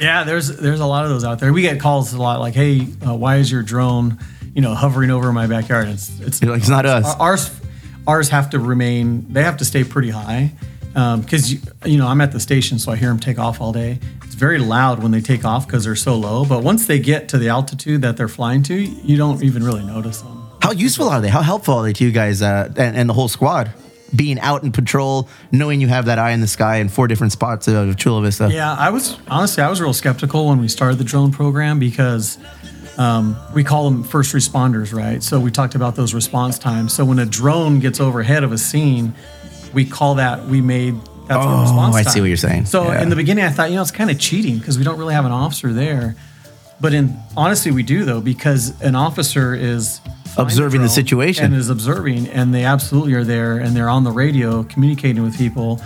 [0.00, 1.52] Yeah, there's there's a lot of those out there.
[1.52, 4.18] We get calls a lot like, "Hey, uh, why is your drone,
[4.52, 7.60] you know, hovering over my backyard?" It's it's, like, "It's not us." Ours
[8.04, 9.32] ours have to remain.
[9.32, 10.52] They have to stay pretty high
[10.94, 13.72] because you, you know I'm at the station, so I hear them take off all
[13.72, 13.98] day.
[14.24, 16.44] It's very loud when they take off because they're so low.
[16.44, 19.84] But once they get to the altitude that they're flying to, you don't even really
[19.84, 20.42] notice them.
[20.62, 21.28] How useful are they?
[21.28, 23.72] How helpful are they to you guys uh, and, and the whole squad?
[24.14, 27.32] Being out in patrol, knowing you have that eye in the sky in four different
[27.32, 28.48] spots of Chula Vista.
[28.50, 32.38] Yeah, I was honestly I was real skeptical when we started the drone program because
[32.96, 35.22] um, we call them first responders, right?
[35.22, 36.92] So we talked about those response times.
[36.92, 39.14] So when a drone gets overhead of a scene,
[39.74, 40.94] we call that we made
[41.26, 42.66] that's Oh, response I see what you're saying.
[42.66, 43.00] So Yeah.
[43.02, 45.14] in the beginning, I thought you know it's kind of cheating because we don't really
[45.14, 46.16] have an officer there.
[46.80, 50.00] But in honestly, we do though because an officer is
[50.36, 51.44] Observing the situation.
[51.46, 55.38] and is observing, and they absolutely are there, and they're on the radio communicating with
[55.38, 55.80] people,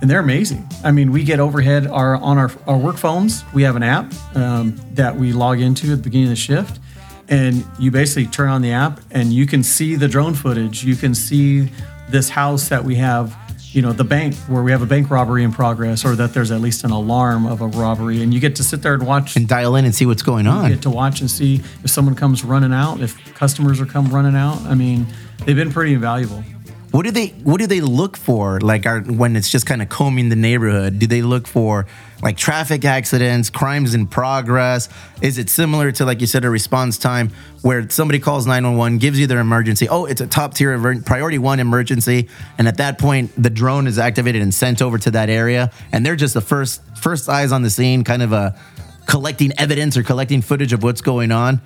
[0.00, 0.66] and they're amazing.
[0.82, 3.44] I mean, we get overhead our on our our work phones.
[3.52, 6.80] We have an app um, that we log into at the beginning of the shift,
[7.28, 10.82] and you basically turn on the app, and you can see the drone footage.
[10.82, 11.68] You can see
[12.10, 13.36] this house that we have.
[13.72, 16.50] You know, the bank where we have a bank robbery in progress, or that there's
[16.50, 19.36] at least an alarm of a robbery, and you get to sit there and watch
[19.36, 20.72] And dial in and see what's going on.
[20.72, 24.34] get to watch and see if someone comes running out, if customers are come running
[24.34, 24.60] out.
[24.62, 25.06] I mean,
[25.44, 26.42] they've been pretty invaluable.
[26.90, 28.58] What do they What do they look for?
[28.60, 31.86] Like, are, when it's just kind of combing the neighborhood, do they look for
[32.22, 34.88] like traffic accidents, crimes in progress?
[35.22, 37.30] Is it similar to like you said a response time
[37.62, 39.88] where somebody calls nine one one, gives you their emergency?
[39.88, 42.28] Oh, it's a top tier priority one emergency,
[42.58, 46.04] and at that point the drone is activated and sent over to that area, and
[46.04, 48.58] they're just the first first eyes on the scene, kind of a
[49.06, 51.60] collecting evidence or collecting footage of what's going on.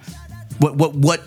[0.59, 1.23] What what what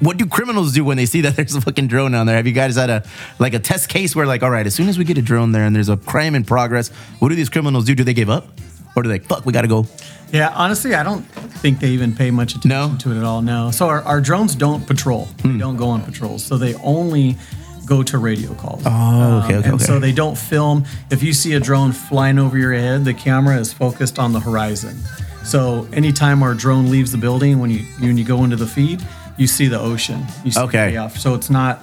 [0.00, 2.36] what do criminals do when they see that there's a fucking drone on there?
[2.36, 3.04] Have you guys had a
[3.38, 5.52] like a test case where like, all right, as soon as we get a drone
[5.52, 6.88] there and there's a crime in progress,
[7.20, 7.94] what do these criminals do?
[7.94, 8.48] Do they give up,
[8.96, 9.46] or do they fuck?
[9.46, 9.86] We got to go.
[10.32, 12.96] Yeah, honestly, I don't think they even pay much attention No?
[13.00, 13.42] to it at all.
[13.42, 13.72] No.
[13.72, 15.24] So our, our drones don't patrol.
[15.42, 15.54] Hmm.
[15.54, 16.44] They don't go on patrols.
[16.44, 17.36] So they only
[17.84, 18.86] go to radio calls.
[18.86, 19.84] Um, Oh, okay, okay, and okay.
[19.84, 20.84] so they don't film.
[21.10, 24.38] If you see a drone flying over your head, the camera is focused on the
[24.38, 24.96] horizon.
[25.44, 29.02] So anytime our drone leaves the building, when you when you go into the feed,
[29.40, 30.24] you see the ocean.
[30.44, 31.08] You see Okay.
[31.16, 31.82] So it's not.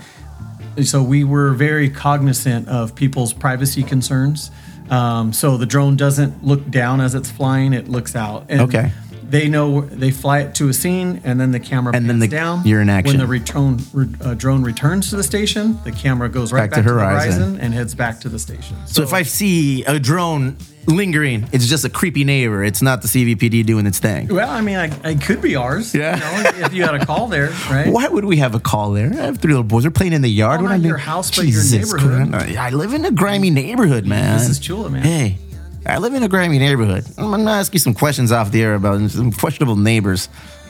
[0.83, 4.51] So we were very cognizant of people's privacy concerns.
[4.91, 8.45] Um, so the drone doesn't look down as it's flying; it looks out.
[8.49, 8.91] And Okay.
[9.29, 12.29] They know they fly it to a scene, and then the camera And then the-
[12.29, 12.61] down.
[12.63, 13.17] you're in action.
[13.17, 16.69] When the return, re, uh, drone returns to the station, the camera goes right Back
[16.69, 17.31] back, to to, the horizon.
[17.41, 18.77] horizon and heads back to the station.
[18.85, 20.55] So if I see a drone
[20.87, 22.63] lingering, it's just a creepy neighbor.
[22.63, 24.27] It's not the CVPD doing its thing.
[24.29, 25.93] well, I mean, I, I could be ours.
[25.93, 26.15] Yeah.
[26.15, 27.91] You know, if you had a call there, right?
[27.91, 29.11] Why would we have a call there?
[29.11, 29.83] I have three little boys.
[29.83, 30.61] They're playing in the yard.
[30.61, 32.31] Well, not I your house, but your neighborhood.
[32.31, 32.57] Christ.
[32.57, 34.37] I live in a grimy neighborhood, man.
[34.39, 35.03] This is Chula, man.
[35.03, 35.37] Hey,
[35.85, 37.05] I live in a grimy neighborhood.
[37.17, 40.29] I'm gonna ask you some questions off the air about some questionable neighbors.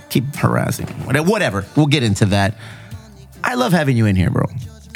[0.10, 0.86] Keep harassing.
[0.88, 0.94] me.
[1.22, 1.66] Whatever.
[1.76, 2.56] We'll get into that.
[3.44, 4.46] I love having you in here, bro.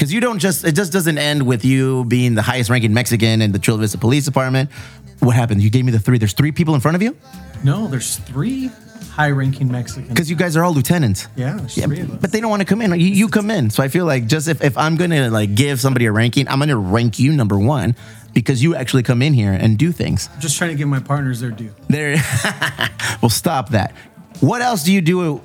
[0.02, 3.40] Because you don't just, it just doesn't end with you being the highest ranking Mexican
[3.40, 4.72] in the Chula Vista Police Department.
[5.20, 5.62] What happened?
[5.62, 6.18] You gave me the three.
[6.18, 7.16] There's three people in front of you?
[7.64, 8.72] No, there's three
[9.12, 10.10] high-ranking Mexicans.
[10.10, 11.28] Because you guys are all lieutenants.
[11.36, 12.18] Yeah, there's Yeah, three of us.
[12.20, 12.90] but they don't want to come in.
[13.00, 13.70] You, you come in.
[13.70, 16.48] So I feel like just if, if I'm going to like give somebody a ranking,
[16.48, 17.96] I'm going to rank you number one
[18.34, 20.30] because you actually come in here and do things.
[20.40, 21.76] just trying to give my partners their due.
[21.90, 22.16] There,
[23.22, 23.94] well, stop that.
[24.40, 25.44] What else do you do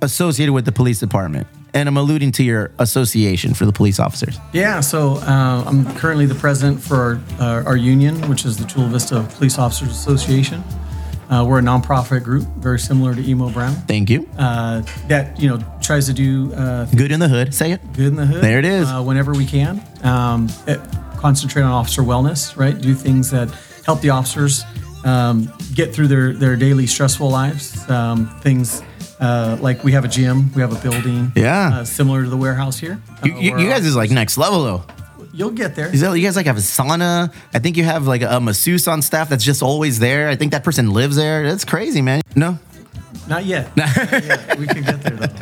[0.00, 1.46] associated with the police department?
[1.74, 4.38] And I'm alluding to your association for the police officers.
[4.52, 8.64] Yeah, so uh, I'm currently the president for our, uh, our union, which is the
[8.66, 10.62] Chula Vista Police Officers Association.
[11.30, 14.28] Uh, we're a nonprofit group, very similar to Emo Brown, Thank you.
[14.36, 17.54] uh, that you know tries to do uh, Good in the hood.
[17.54, 17.80] Say it.
[17.92, 18.42] good in the hood.
[18.42, 18.88] There it is.
[18.88, 20.80] Uh, whenever we can, um, it-
[21.18, 22.56] concentrate on officer wellness.
[22.56, 23.48] Right, do things that
[23.86, 24.64] help the officers
[25.04, 27.88] um, get through their their daily stressful lives.
[27.88, 28.82] Um, things
[29.20, 31.32] uh, like we have a gym, we have a building.
[31.36, 31.70] Yeah.
[31.80, 33.00] uh, similar to the warehouse here.
[33.24, 34.82] You, you, you guys is like next level though.
[35.32, 35.92] you'll get there.
[35.92, 37.32] Is that, you guys like have a sauna?
[37.54, 40.28] I think you have like a masseuse on staff that's just always there.
[40.28, 41.42] I think that person lives there.
[41.48, 42.22] That's crazy, man.
[42.34, 42.58] No,
[43.28, 43.76] Not yet.
[43.76, 44.58] Not yet.
[44.58, 45.34] We can get there though.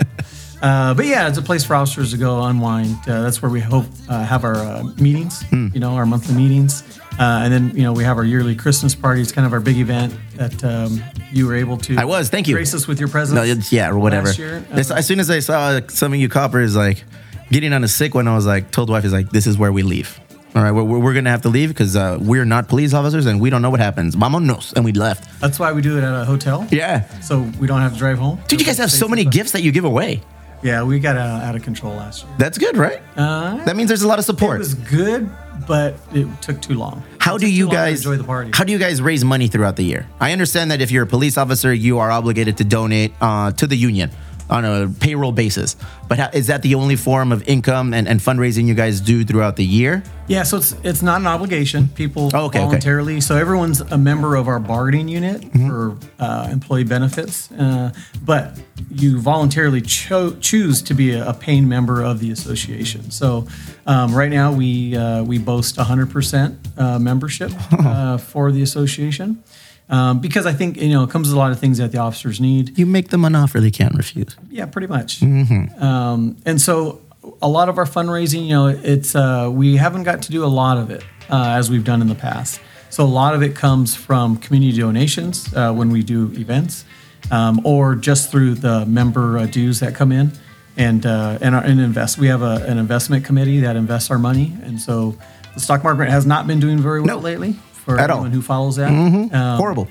[0.60, 2.96] Uh, but yeah, it's a place for officers to go unwind.
[3.06, 5.42] Uh, that's where we hope uh, have our uh, meetings.
[5.42, 5.68] Hmm.
[5.72, 6.82] You know, our monthly meetings,
[7.18, 9.20] uh, and then you know we have our yearly Christmas party.
[9.20, 11.02] It's kind of our big event that um,
[11.33, 11.96] you were able to.
[11.96, 12.28] I was.
[12.31, 12.54] Thank you.
[12.54, 13.37] Grace us with your presence.
[13.37, 14.26] no, yeah, or whatever.
[14.26, 14.64] last year.
[14.70, 17.04] As- Uh, as soon as I saw some of you coppers like
[17.50, 19.57] getting on a sick one, I was like, told the wife is like, this is
[19.59, 20.20] where we leave.
[20.54, 23.40] All right, we're, we're gonna have to leave because uh, we're not police officers and
[23.40, 24.16] we don't know what happens.
[24.16, 25.40] Vamonos, and we left.
[25.40, 26.66] that's why we do it at a hotel.
[26.70, 28.40] Yeah, So we don't have to drive home.
[28.48, 29.33] dude, you guys have so many Safe.
[29.33, 30.22] gifts that you give away.
[30.62, 32.35] Yeah, we got uh, out of control last year.
[32.38, 33.00] That's good, right?
[33.16, 34.57] Uh, that means there's a lot of support.
[34.57, 35.31] it was good,
[35.66, 37.02] but it took too long.
[37.18, 38.50] How do you too long to guys enjoy the party?
[38.54, 40.08] How do you guys raise money throughout the year?
[40.20, 43.66] I understand that if you're a police officer, you are obligated to donate uh, to
[43.66, 44.10] the union
[44.50, 45.76] on a payroll basis.
[46.08, 49.24] But how, is that the only form of income and, and fundraising you guys do
[49.24, 50.02] throughout the year?
[50.26, 51.88] Yeah, so it's it's not an obligation.
[51.88, 52.64] People Oh, okay, okay.
[52.66, 53.20] voluntarily.
[53.20, 55.68] So everyone's a member of our bargaining unit Mm-hmm.
[55.68, 57.92] for uh, employee benefits, uh,
[58.24, 58.58] but
[58.90, 63.11] you voluntarily cho- choose to be a, a paying member of the association.
[63.11, 63.46] So
[63.87, 69.42] um, right now we uh, we boast 100% uh, membership uh, for the association.
[69.90, 71.98] Um, because I think you know it comes with a lot of things that the
[71.98, 72.79] officers need.
[72.79, 74.37] You make them an offer they can't refuse.
[74.51, 75.22] Yeah, pretty much.
[75.22, 77.01] Um, and so
[77.42, 80.46] a lot of our fundraising, you know, it's uh, we haven't got to do a
[80.62, 82.61] lot of it uh, as we've done in the past.
[82.90, 86.85] So a lot of it comes from community donations uh, when we do events,
[87.31, 90.33] um, or just through the member uh, dues that come in,
[90.77, 92.18] and uh, and, our, and invest.
[92.18, 95.16] We have a, an investment committee that invests our money, and so
[95.55, 97.22] the stock market has not been doing very well No.
[97.22, 97.57] lately
[97.88, 98.18] for At all.
[98.18, 98.88] anyone who follows that.
[98.90, 99.88] Um, Horrible.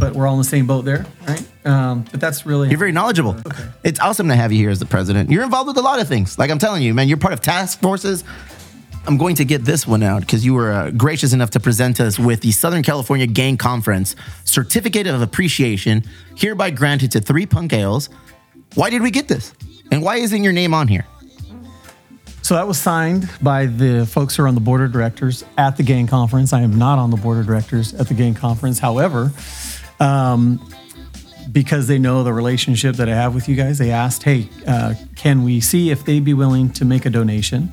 [0.00, 1.42] But we're all in the same boat there, right?
[1.64, 3.36] Um, but that's really You're very knowledgeable.
[3.84, 5.30] It's awesome to have you here as the president.
[5.30, 6.36] You're involved with a lot of things.
[6.38, 8.24] Like I'm telling you, man, you're part of task forces.
[9.06, 12.00] I'm going to get this one out because you were uh, gracious enough to present
[12.00, 16.02] us with the Southern California Gang Conference Certificate of Appreciation,
[16.36, 18.10] hereby granted to three punk ales.
[18.74, 19.54] Why did we get this?
[19.90, 21.06] And why isn't your name on here?
[22.48, 25.76] So that was signed by the folks who are on the board of directors at
[25.76, 26.54] the gang conference.
[26.54, 28.78] I am not on the board of directors at the gang conference.
[28.78, 29.30] However,
[30.00, 30.58] um,
[31.52, 34.94] because they know the relationship that I have with you guys, they asked, "Hey, uh,
[35.14, 37.70] can we see if they'd be willing to make a donation?"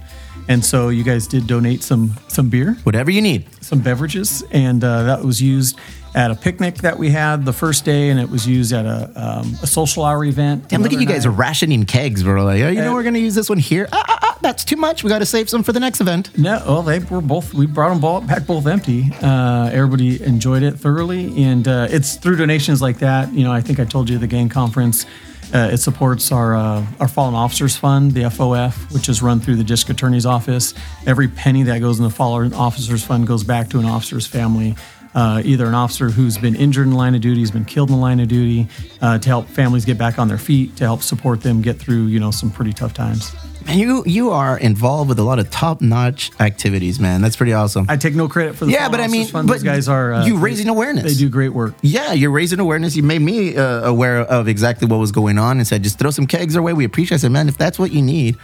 [0.49, 3.45] And so you guys did donate some some beer, Whatever you need.
[3.61, 5.79] some beverages, and uh, that was used
[6.15, 9.11] at a picnic that we had the first day, and it was used at a,
[9.15, 10.69] um, a social hour event.
[10.69, 12.43] Damn, look at you guys are rationing kegs, bro.
[12.45, 13.89] Like, oh, you know, Uh, we're going to use this one here.
[13.91, 15.03] Ah, ah, ah, that's too much.
[15.03, 16.35] We got to save some for the next event.
[16.37, 17.53] No, well, they were both.
[17.53, 19.11] We brought them both back both empty.
[19.21, 23.33] Uh, everybody enjoyed it thoroughly, and uh, it's through donations like that.
[23.33, 25.05] You know, I think I told you the gang conference.
[25.53, 29.57] Uh, it supports our uh, our fallen officers fund, the FOF, which is run through
[29.57, 30.73] the district attorney's office.
[31.05, 34.75] Every penny that goes in the fallen officers fund goes back to an officer's family.
[35.15, 37.89] Uh, either an officer who's been injured in the line of duty, has been killed
[37.89, 38.67] in the line of duty,
[39.01, 42.07] uh, to help families get back on their feet, to help support them get through,
[42.07, 43.33] you know, some pretty tough times.
[43.65, 47.21] Man, you you are involved with a lot of top notch activities, man.
[47.21, 47.85] That's pretty awesome.
[47.89, 49.47] I take no credit for the Yeah, but I mean, Fund.
[49.47, 51.03] but Those guys are uh, you they- raising awareness.
[51.05, 51.73] They do great work.
[51.81, 52.95] yeah, you're raising awareness.
[52.97, 56.11] You made me uh, aware of exactly what was going on and said, just throw
[56.11, 56.73] some kegs our way.
[56.73, 57.19] We appreciate it.
[57.19, 58.35] I said, man, if that's what you need,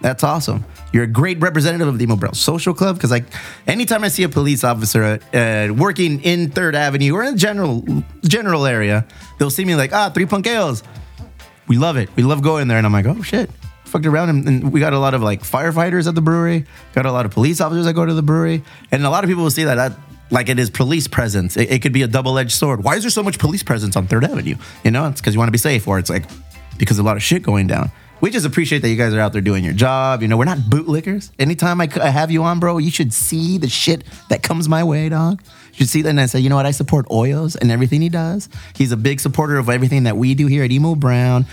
[0.00, 0.64] that's awesome.
[0.92, 3.24] You're a great representative of the Brown Social Club because, like,
[3.66, 7.84] anytime I see a police officer uh, working in Third Avenue or in a general
[8.22, 9.06] general area,
[9.38, 10.82] they'll see me like, ah, three punkeos.
[11.68, 12.08] We love it.
[12.16, 12.78] We love going there.
[12.78, 13.50] And I'm like, oh, shit.
[13.84, 17.06] Fucked around and, and we got a lot of like firefighters at the brewery, got
[17.06, 19.44] a lot of police officers that go to the brewery, and a lot of people
[19.44, 19.76] will see that.
[19.76, 19.98] that
[20.30, 21.56] like it is police presence.
[21.56, 22.82] It, it could be a double edged sword.
[22.82, 24.56] Why is there so much police presence on Third Avenue?
[24.82, 26.24] You know, it's because you want to be safe, or it's like
[26.78, 27.90] because a lot of shit going down.
[28.20, 30.22] We just appreciate that you guys are out there doing your job.
[30.22, 31.30] You know, we're not bootlickers.
[31.38, 35.08] Anytime I, have you on, bro, you should see the shit that comes my way,
[35.08, 35.42] dog.
[35.72, 36.64] You should see that and I say, you know what?
[36.64, 38.48] I support Hoyos and everything he does.
[38.74, 41.46] He's a big supporter of everything that we do here at Emo Brown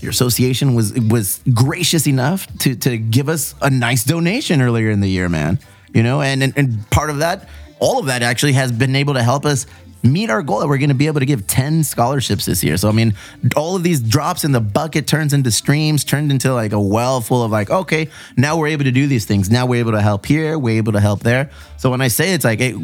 [0.00, 5.00] your association was was gracious enough to to give us a nice donation earlier in
[5.00, 5.58] the year, man.
[5.92, 7.48] You know, and and, and part of that,
[7.78, 9.66] all of that actually has been able to help us
[10.02, 12.76] meet our goal that we're going to be able to give 10 scholarships this year.
[12.76, 13.14] So I mean,
[13.56, 17.20] all of these drops in the bucket turns into streams, turned into like a well
[17.20, 19.50] full of like, okay, now we're able to do these things.
[19.50, 21.50] Now we're able to help here, we're able to help there.
[21.76, 22.74] So when I say it's like, hey,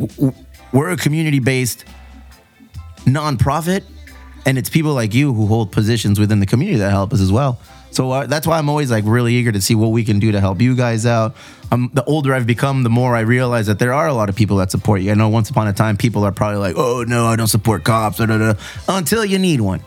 [0.73, 1.85] we're a community-based
[3.05, 3.85] nonprofit,
[4.45, 7.33] and it's people like you who hold positions within the community that help us as
[7.33, 7.59] well.
[7.97, 10.31] So uh, that's why I'm always like really eager to see what we can do
[10.33, 11.35] to help you guys out.
[11.73, 14.37] Um, the older I've become, the more I realize that there are a lot of
[14.37, 15.13] people that support you.
[15.13, 17.85] I know once upon a time, people are probably like, "Oh no, I don't support
[17.85, 18.55] cops," da, da, da,
[18.87, 19.81] until you need one.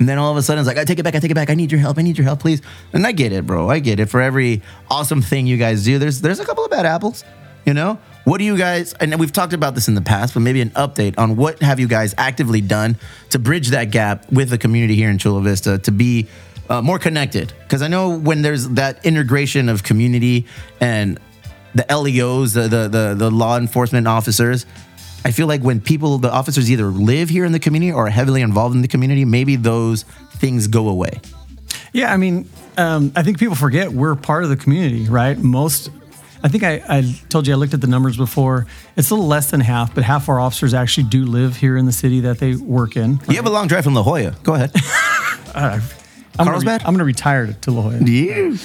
[0.00, 1.36] And then all of a sudden, it's like, I take it back, I take it
[1.36, 1.48] back.
[1.48, 1.96] I need your help.
[1.96, 2.60] I need your help, please.
[2.92, 3.70] And I get it, bro.
[3.70, 4.06] I get it.
[4.06, 7.22] For every awesome thing you guys do, there's there's a couple of bad apples.
[7.64, 8.94] You know, what do you guys?
[8.94, 11.78] And we've talked about this in the past, but maybe an update on what have
[11.78, 12.96] you guys actively done
[13.30, 16.26] to bridge that gap with the community here in Chula Vista to be
[16.68, 17.52] uh, more connected?
[17.62, 20.46] Because I know when there's that integration of community
[20.80, 21.18] and
[21.74, 24.66] the LEOs, the, the the the law enforcement officers.
[25.26, 28.10] I feel like when people, the officers either live here in the community or are
[28.10, 30.02] heavily involved in the community, maybe those
[30.36, 31.18] things go away.
[31.94, 32.46] Yeah, I mean,
[32.76, 35.38] um, I think people forget we're part of the community, right?
[35.38, 35.90] Most,
[36.42, 38.66] I think I, I told you I looked at the numbers before.
[38.96, 41.86] It's a little less than half, but half our officers actually do live here in
[41.86, 43.18] the city that they work in.
[43.26, 44.36] You have a long drive from La Jolla.
[44.42, 44.72] Go ahead.
[46.38, 46.80] I'm gonna, Carlsbad?
[46.82, 47.98] I'm going to retire to La Jolla.
[48.04, 48.56] yeah.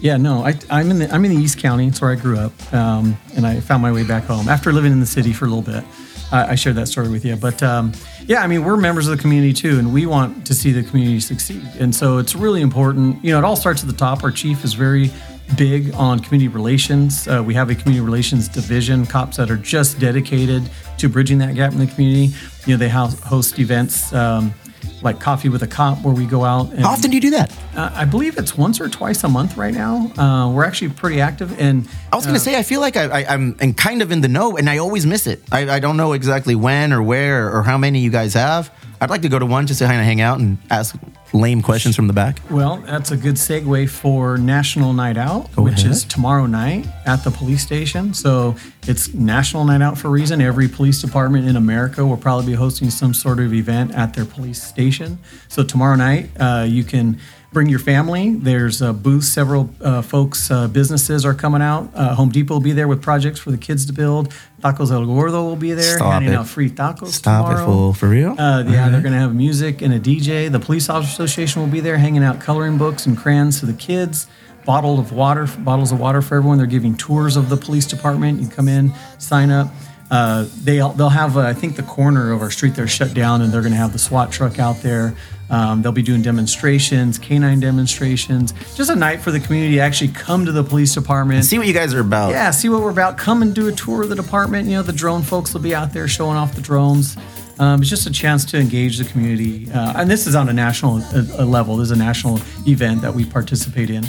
[0.00, 1.88] Yeah, no, I, I'm in the I'm in the East County.
[1.88, 4.92] It's where I grew up, um, and I found my way back home after living
[4.92, 5.82] in the city for a little bit.
[6.30, 7.92] I I shared that story with you, but um,
[8.26, 10.84] yeah, I mean, we're members of the community too, and we want to see the
[10.84, 11.66] community succeed.
[11.80, 13.24] And so it's really important.
[13.24, 14.22] You know, it all starts at the top.
[14.22, 15.10] Our chief is very
[15.56, 17.26] big on community relations.
[17.26, 20.62] Uh, we have a community relations division, cops that are just dedicated
[20.98, 22.32] to bridging that gap in the community.
[22.66, 24.12] You know, they house, host events.
[24.12, 24.54] Um,
[25.02, 26.70] like coffee with a cop, where we go out.
[26.70, 27.56] And, How often do you do that?
[27.76, 30.10] uh, I believe it's once or twice a month right now.
[30.16, 33.04] Uh, we're actually pretty active, and I was going to say, I feel like I,
[33.22, 35.42] I, I'm and kind of in the know, and I always miss it.
[35.52, 38.72] I, I don't know exactly when or where or how many you guys have.
[39.00, 40.96] I'd like to go to one just to kind of hang out and ask
[41.32, 42.40] lame questions from the back.
[42.50, 45.90] well, that's a good segue for National Night Out, Go which ahead.
[45.90, 48.14] is tomorrow night at the police station.
[48.14, 50.40] So it's National Night Out for a reason.
[50.40, 54.24] Every police department in America will probably be hosting some sort of event at their
[54.24, 55.18] police station.
[55.48, 57.18] So tomorrow night, uh, you can.
[57.50, 58.34] Bring your family.
[58.34, 59.24] There's a booth.
[59.24, 61.88] Several uh, folks, uh, businesses are coming out.
[61.94, 64.34] Uh, Home Depot will be there with projects for the kids to build.
[64.60, 66.36] Tacos El Gordo will be there, Stop handing it.
[66.36, 67.62] out free tacos Stop tomorrow.
[67.62, 67.92] it, fool.
[67.94, 68.38] For real?
[68.38, 70.52] Uh, yeah, they're going to have music and a DJ.
[70.52, 73.72] The Police Officer Association will be there hanging out coloring books and crayons to the
[73.72, 74.26] kids.
[74.66, 76.58] Bottle of water, bottles of water for everyone.
[76.58, 78.42] They're giving tours of the police department.
[78.42, 79.68] You come in, sign up.
[80.10, 83.40] Uh, they they'll have uh, I think the corner of our street there shut down,
[83.40, 85.14] and they're going to have the SWAT truck out there.
[85.50, 88.52] Um, they'll be doing demonstrations, canine demonstrations.
[88.74, 91.44] Just a night for the community to actually come to the police department.
[91.44, 92.30] See what you guys are about.
[92.30, 93.16] Yeah, see what we're about.
[93.16, 94.68] Come and do a tour of the department.
[94.68, 97.16] You know, the drone folks will be out there showing off the drones.
[97.58, 99.70] Um, it's just a chance to engage the community.
[99.72, 101.76] Uh, and this is on a national uh, level.
[101.76, 104.04] This is a national event that we participate in.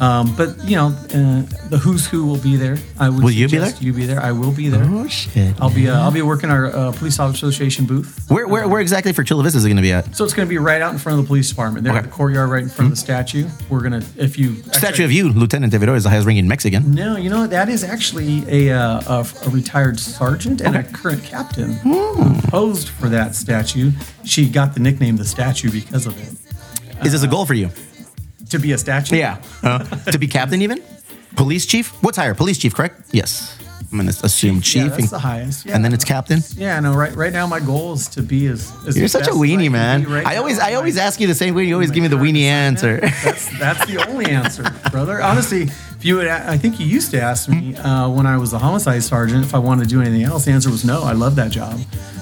[0.00, 2.78] Um, but, you know, uh, the who's who will be there.
[2.98, 3.72] I would Will you be there?
[3.80, 4.20] You be there.
[4.20, 4.84] I will be there.
[4.84, 5.54] Oh, shit.
[5.60, 8.24] I'll be uh, I'll be working our uh, police officer association booth.
[8.28, 10.14] Where, where, where exactly for Chula Vista is it going to be at?
[10.14, 11.84] So it's going to be right out in front of the police department.
[11.84, 12.06] They're Okay.
[12.06, 13.48] the courtyard right in front of the statue.
[13.68, 16.94] We're going to, if you Statue of you, Lieutenant David is the highest ranking Mexican.
[16.94, 21.24] No, you know that is actually a, uh, a, a retired sergeant and a current
[21.24, 23.90] captain who posed for that statue.
[24.24, 27.04] She got the nickname the statue because of it.
[27.04, 27.70] Is this a goal for you?
[28.50, 29.16] To be a statue?
[29.16, 29.42] Yeah.
[29.62, 29.78] Uh,
[30.10, 30.82] to be captain, even?
[31.36, 31.90] Police chief?
[32.02, 32.34] What's higher?
[32.34, 33.00] Police chief, correct?
[33.12, 33.58] Yes.
[33.90, 34.82] I'm going to assume chief.
[34.82, 35.64] Yeah, that's and, the highest.
[35.64, 35.74] Yeah.
[35.74, 36.40] and then it's captain?
[36.56, 36.94] Yeah, no.
[36.94, 38.70] Right, right now my goal is to be as.
[38.86, 40.04] as You're such a weenie, man.
[40.04, 40.58] right I always.
[40.58, 41.64] I always ask you the same way.
[41.64, 43.00] You always give me the weenie answer.
[43.00, 45.22] That's that's the only answer, brother.
[45.22, 48.52] Honestly, if you would, I think you used to ask me uh, when I was
[48.52, 50.44] a homicide sergeant if I wanted to do anything else.
[50.44, 51.02] The answer was no.
[51.02, 51.80] I love that job,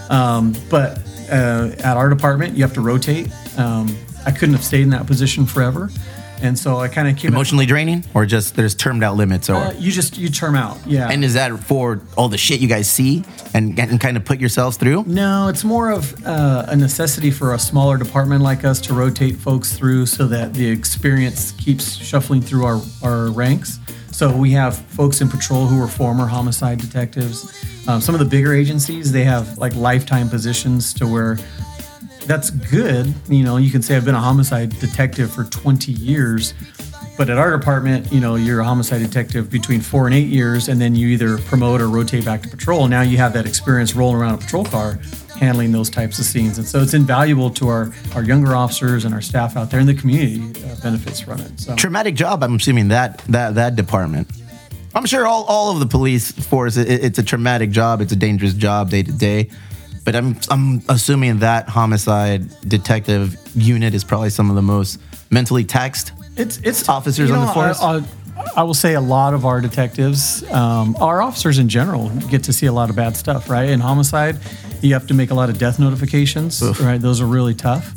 [0.08, 1.00] um, but
[1.30, 3.28] uh, at our department, you have to rotate.
[3.58, 5.90] Um, I couldn't have stayed in that position forever,
[6.42, 7.32] and so I kind of came.
[7.32, 10.78] Emotionally draining, or just there's termed out limits, or Uh, you just you term out,
[10.86, 11.08] yeah.
[11.10, 13.24] and is that for all the shit you guys see
[13.54, 15.04] and, and kind of put yourselves through?
[15.06, 19.36] No, it's more of uh, a necessity for a smaller department like us to rotate
[19.36, 23.78] folks through so that the experience keeps shuffling through our, our ranks.
[24.12, 27.52] So we have folks in patrol who are former homicide detectives.
[27.86, 31.38] Um, some of the bigger agencies they have like lifetime positions to where
[32.26, 33.14] that's good.
[33.28, 36.54] You know, you can say I've been a homicide detective for 20 years,
[37.16, 40.68] but at our department, you know, you're a homicide detective between four and eight years,
[40.68, 42.88] and then you either promote or rotate back to patrol.
[42.88, 44.98] Now you have that experience rolling around a patrol car,
[45.38, 49.14] handling those types of scenes, and so it's invaluable to our our younger officers and
[49.14, 51.58] our staff out there, and the community uh, benefits from it.
[51.58, 51.74] So.
[51.76, 52.42] Traumatic job.
[52.42, 54.28] I'm assuming that that that department.
[54.94, 56.78] I'm sure all, all of the police force.
[56.78, 58.00] It, it's a traumatic job.
[58.00, 59.50] It's a dangerous job day to day.
[60.06, 65.00] But I'm I'm assuming that homicide detective unit is probably some of the most
[65.30, 66.12] mentally taxed.
[66.36, 67.82] It's it's Officers you on the force?
[67.82, 68.04] I, I,
[68.58, 72.52] I will say a lot of our detectives, um, our officers in general, get to
[72.52, 73.50] see a lot of bad stuff.
[73.50, 74.38] Right in homicide,
[74.80, 76.62] you have to make a lot of death notifications.
[76.80, 77.92] Right, those are really tough.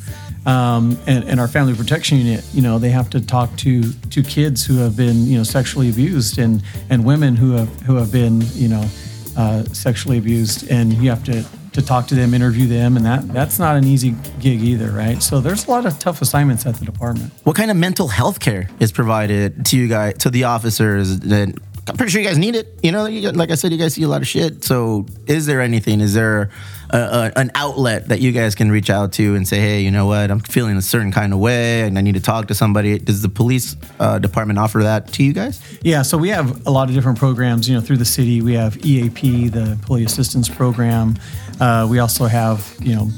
[0.47, 4.23] Um, and, and our family protection unit, you know, they have to talk to to
[4.23, 8.11] kids who have been, you know, sexually abused and and women who have who have
[8.11, 8.89] been, you know,
[9.37, 11.45] uh, sexually abused, and you have to
[11.79, 15.21] to talk to them, interview them, and that that's not an easy gig either, right?
[15.21, 17.31] So there's a lot of tough assignments at the department.
[17.43, 21.19] What kind of mental health care is provided to you guys, to the officers?
[21.19, 21.55] that
[21.89, 22.79] I'm pretty sure you guys need it.
[22.83, 24.63] You know, you, like I said, you guys see a lot of shit.
[24.63, 26.01] So, is there anything?
[26.01, 26.51] Is there
[26.91, 29.89] a, a, an outlet that you guys can reach out to and say, hey, you
[29.89, 32.55] know what, I'm feeling a certain kind of way, and I need to talk to
[32.55, 32.99] somebody?
[32.99, 35.61] Does the police uh, department offer that to you guys?
[35.81, 38.41] Yeah, so we have a lot of different programs, you know, through the city.
[38.41, 41.15] We have EAP, the Employee Assistance Program.
[41.59, 43.09] Uh, we also have, you know,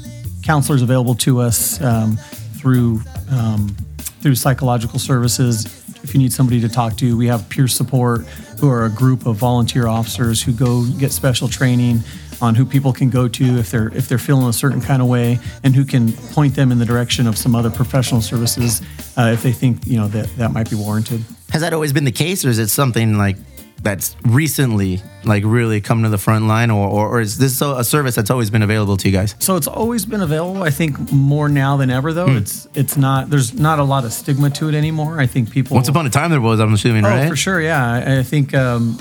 [0.42, 2.16] counselors available to us um,
[2.56, 3.68] through um,
[3.98, 5.66] through psychological services.
[6.02, 8.22] If you need somebody to talk to, we have peer support,
[8.58, 12.00] who are a group of volunteer officers who go get special training
[12.40, 15.08] on who people can go to if they're if they're feeling a certain kind of
[15.08, 18.82] way, and who can point them in the direction of some other professional services
[19.16, 21.24] uh, if they think you know that that might be warranted.
[21.50, 23.36] Has that always been the case, or is it something like
[23.82, 27.82] that's recently, like, really come to the front line, or, or, or is this a
[27.82, 29.34] service that's always been available to you guys?
[29.40, 30.62] So it's always been available.
[30.62, 32.28] I think more now than ever, though.
[32.28, 33.28] It's it's not.
[33.28, 35.20] There's not a lot of stigma to it anymore.
[35.20, 35.74] I think people.
[35.74, 37.28] Once upon a time, there was, I'm assuming, oh, right?
[37.28, 37.60] for sure.
[37.60, 38.98] Yeah, I, I think um,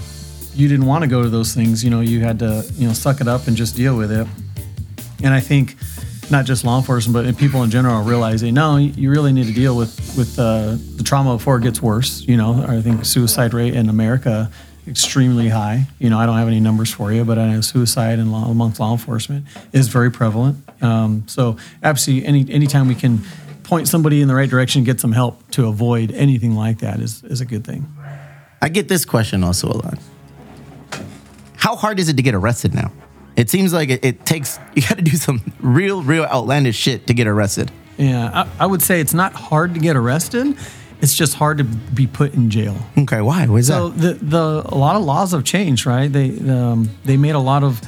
[0.55, 1.83] you didn't want to go to those things.
[1.83, 4.27] You know, you had to you know suck it up and just deal with it.
[5.23, 5.75] And I think
[6.31, 9.45] not just law enforcement, but people in general are realizing no, you you really need
[9.45, 12.21] to deal with with uh, the trauma before it gets worse.
[12.21, 14.51] You know, I think suicide rate in America
[14.87, 15.85] extremely high.
[15.99, 18.49] You know, I don't have any numbers for you, but I know suicide in law,
[18.49, 20.57] amongst law enforcement is very prevalent.
[20.81, 23.21] Um, so absolutely, any anytime we can
[23.63, 27.23] point somebody in the right direction, get some help to avoid anything like that is
[27.23, 27.85] is a good thing.
[28.61, 29.99] I get this question also a lot.
[31.55, 32.91] How hard is it to get arrested now?
[33.35, 37.07] It seems like it, it takes, you got to do some real, real outlandish shit
[37.07, 37.71] to get arrested.
[37.97, 40.57] Yeah, I, I would say it's not hard to get arrested.
[41.01, 42.77] It's just hard to be put in jail.
[42.97, 43.47] Okay, why?
[43.47, 43.73] What is that?
[43.73, 44.19] So that?
[44.19, 46.11] the the a lot of laws have changed, right?
[46.11, 47.81] They um, they made a lot of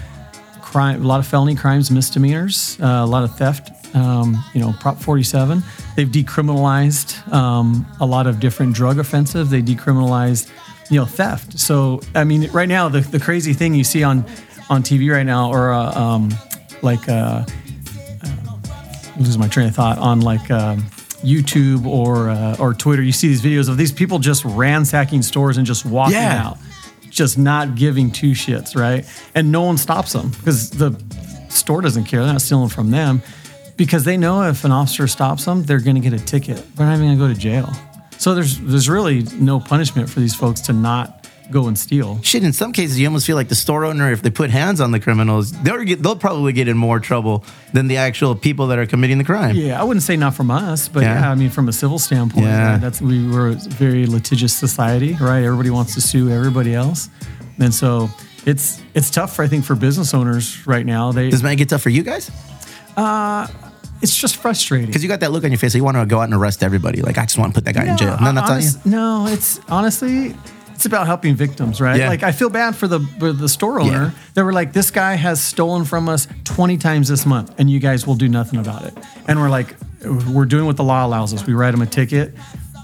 [0.61, 3.69] crime, a lot of felony crimes, misdemeanors, uh, a lot of theft.
[3.95, 5.61] Um, you know, Prop 47.
[5.95, 9.51] They've decriminalized um, a lot of different drug offenses.
[9.51, 10.49] They decriminalized,
[10.89, 11.59] you know, theft.
[11.59, 14.25] So I mean, right now the, the crazy thing you see on
[14.71, 16.33] on TV right now, or uh, um,
[16.81, 17.45] like uh,
[19.19, 20.83] lose my train of thought on like um,
[21.23, 23.01] YouTube or uh, or Twitter.
[23.01, 26.47] You see these videos of these people just ransacking stores and just walking Yeah.
[26.47, 26.57] out,
[27.09, 29.05] just not giving two shits, right?
[29.35, 31.01] And no one stops them because the
[31.49, 32.23] store doesn't care.
[32.23, 33.21] They're not stealing from them
[33.77, 36.57] because they know if an officer stops them, they're going to get a ticket.
[36.75, 37.71] They're not even going to go to jail.
[38.17, 42.19] So there's there's really no punishment for these folks to not go and steal.
[42.23, 44.79] Shit, in some cases, you almost feel like the store owner, if they put hands
[44.81, 48.67] on the criminals, they'll, get, they'll probably get in more trouble than the actual people
[48.67, 49.55] that are committing the crime.
[49.55, 51.21] Yeah, I wouldn't say not from us, but Yeah.
[51.21, 52.71] yeah, I mean from a civil standpoint, Yeah.
[52.73, 52.81] right?
[52.81, 55.43] that's we were a very litigious society, right?
[55.43, 57.09] Everybody wants to sue everybody else,
[57.59, 58.09] and so
[58.45, 61.11] it's it's tough, I think, for business owners right now.
[61.11, 62.29] They Does that get tough for you guys?
[62.97, 63.47] Uh,
[64.01, 64.87] it's just frustrating.
[64.87, 66.33] Because you got that look on your face, so you want to go out and
[66.33, 67.01] arrest everybody.
[67.01, 68.17] Like, I just want to put that guy in jail.
[68.21, 68.91] No, that's not you.
[68.91, 70.35] No, it's honestly,
[70.73, 71.99] it's about helping victims, right?
[71.99, 72.09] Yeah.
[72.09, 73.91] Like I feel bad for the for the store owner.
[73.91, 74.11] Yeah.
[74.33, 77.79] They were like, this guy has stolen from us 20 times this month, and you
[77.79, 78.97] guys will do nothing about it.
[79.27, 81.45] And we're like, we're doing what the law allows us.
[81.45, 82.33] We write him a ticket.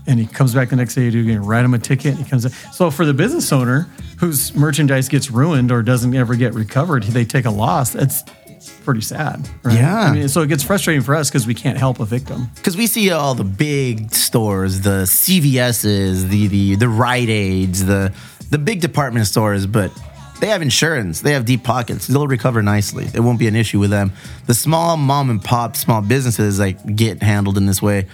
[0.07, 2.15] And he comes back the next day to do again, write him a ticket.
[2.15, 2.43] And he comes.
[2.43, 2.73] Back.
[2.73, 3.87] So for the business owner
[4.17, 7.93] whose merchandise gets ruined or doesn't ever get recovered, they take a loss.
[7.93, 8.23] It's
[8.83, 9.75] pretty sad, right?
[9.75, 9.99] Yeah.
[9.99, 12.49] I mean, so it gets frustrating for us because we can't help a victim.
[12.55, 18.13] Because we see all the big stores, the CVS's, the the the Rite Aids, the
[18.49, 19.91] the big department stores, but
[20.39, 21.21] they have insurance.
[21.21, 22.07] They have deep pockets.
[22.07, 23.07] They'll recover nicely.
[23.13, 24.11] It won't be an issue with them.
[24.47, 28.07] The small mom and pop small businesses like get handled in this way.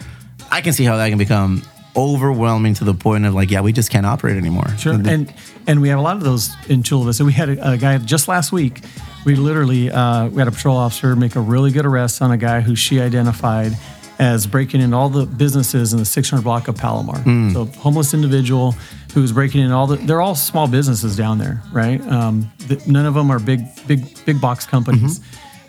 [0.52, 1.64] I can see how that can become
[1.96, 4.68] overwhelming to the point of like, yeah, we just can't operate anymore.
[4.78, 4.93] Sure.
[4.93, 5.34] And
[5.68, 7.26] and we have a lot of those in Chula Vista.
[7.26, 8.82] We had a, a guy just last week.
[9.26, 12.38] We literally uh, we had a patrol officer make a really good arrest on a
[12.38, 13.73] guy who she identified
[14.17, 17.21] as breaking in all the businesses in the 600 block of Palomar.
[17.53, 18.71] So homeless individual
[19.13, 19.95] who was breaking in all the.
[19.97, 21.99] They're all small businesses down there, right?
[22.07, 25.19] Um, th- none of them are big big big box companies.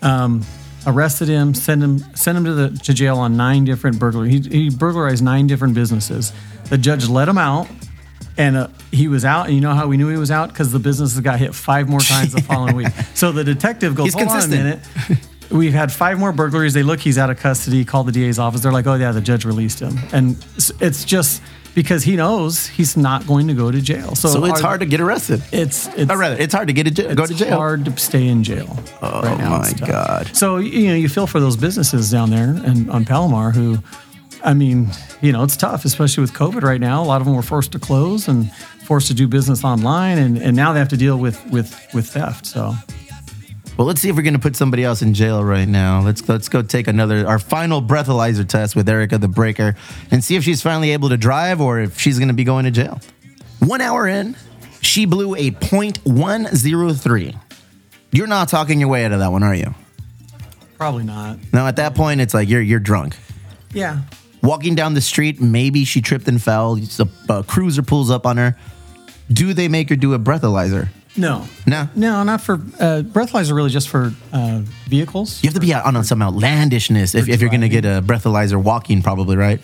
[0.03, 0.43] Um,
[0.87, 4.29] arrested him, sent him sent him to the to jail on nine different burglary.
[4.31, 6.33] He, he burglarized nine different businesses.
[6.69, 7.67] The judge let him out,
[8.39, 9.47] and uh, he was out.
[9.47, 11.89] And you know how we knew he was out because the businesses got hit five
[11.89, 12.89] more times the following week.
[13.15, 15.19] So the detective goes, He's "Hold consistent." on a minute."
[15.51, 16.75] We've had five more burglaries.
[16.75, 17.85] They look, he's out of custody.
[17.85, 18.63] Call the DA's office.
[18.63, 20.37] They're like, "Oh yeah, the judge released him," and
[20.81, 21.41] it's just
[21.77, 24.15] because he knows he's not going to go to jail.
[24.17, 25.43] So, so it's are- hard to get arrested.
[25.53, 27.57] It's it's or rather, it's hard to get a go to jail.
[27.57, 28.77] hard to stay in jail.
[29.03, 29.59] Oh, right now.
[29.59, 30.35] my God.
[30.35, 33.79] So you know, you feel for those businesses down there and on Palomar who,
[34.47, 34.89] I mean,
[35.21, 37.03] you know, it's tough, especially with COVID right now.
[37.03, 40.39] A lot of them were forced to close and forced to do business online, and,
[40.39, 42.47] and now they have to deal with with with theft.
[42.47, 42.75] So
[43.77, 46.01] Well, let's see if we're gonna put somebody else in jail right now.
[46.01, 49.75] Let's let's go take another our final breathalyzer test with Erica the Breaker
[50.13, 52.71] and see if she's finally able to drive or if she's gonna be going to
[52.71, 53.01] jail.
[53.59, 54.37] One hour in,
[54.81, 57.41] she blew a .103.
[58.13, 59.75] You're not talking your way out of that one, are you?
[60.79, 61.39] probably not.
[61.53, 63.17] No, at that point, it's like you're you're drunk.
[63.73, 64.03] Yeah.
[64.43, 66.79] Walking down the street, maybe she tripped and fell.
[66.99, 68.57] A, a cruiser pulls up on her.
[69.31, 70.89] Do they make her do a breathalyzer?
[71.17, 71.47] No.
[71.67, 71.89] No.
[71.95, 73.55] No, not for uh, breathalyzer.
[73.55, 75.43] Really, just for uh, vehicles.
[75.43, 78.63] You have to be on some outlandishness if, if you're going to get a breathalyzer
[78.63, 79.61] walking, probably, right?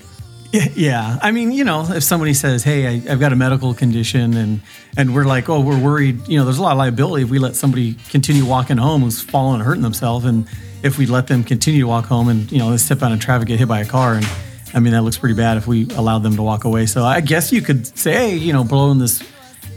[0.53, 1.18] Yeah, yeah.
[1.23, 4.61] I mean, you know, if somebody says, "Hey, I, I've got a medical condition," and
[4.97, 7.39] and we're like, "Oh, we're worried," you know, there's a lot of liability if we
[7.39, 10.47] let somebody continue walking home who's falling and hurting themselves, and
[10.83, 13.18] if we let them continue to walk home and you know they step out in
[13.18, 14.27] traffic, get hit by a car, and
[14.75, 16.87] I mean that looks pretty bad if we allowed them to walk away.
[16.87, 19.23] So I guess you could say, "Hey, you know, blow in this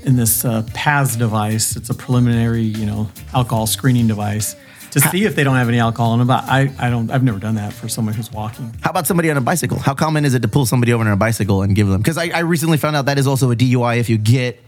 [0.03, 1.75] in this uh, PAS device.
[1.75, 4.55] It's a preliminary, you know, alcohol screening device."
[4.91, 7.21] To see if they don't have any alcohol in them, but I, I don't, I've
[7.21, 8.73] never done that for someone who's walking.
[8.79, 9.77] How about somebody on a bicycle?
[9.77, 11.97] How common is it to pull somebody over on a bicycle and give them?
[11.97, 14.63] Because I, I recently found out that is also a DUI if you get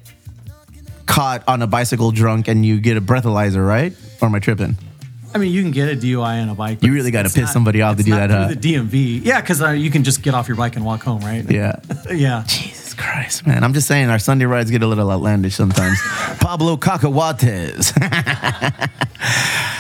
[1.06, 3.94] caught on a bicycle drunk and you get a breathalyzer, right?
[4.22, 4.76] Or am I tripping?
[5.38, 6.82] I mean, you can get a DUI on a bike.
[6.82, 8.48] You really gotta piss not- somebody off to do that, huh?
[8.48, 11.22] The DMV, yeah, because uh, you can just get off your bike and walk home,
[11.22, 11.48] right?
[11.48, 11.76] Yeah.
[12.12, 12.44] yeah.
[12.48, 13.64] Jesus Christ, man.
[13.64, 16.00] I'm just saying our Sunday rides get a little outlandish sometimes.
[16.40, 17.94] Pablo Cacahuates.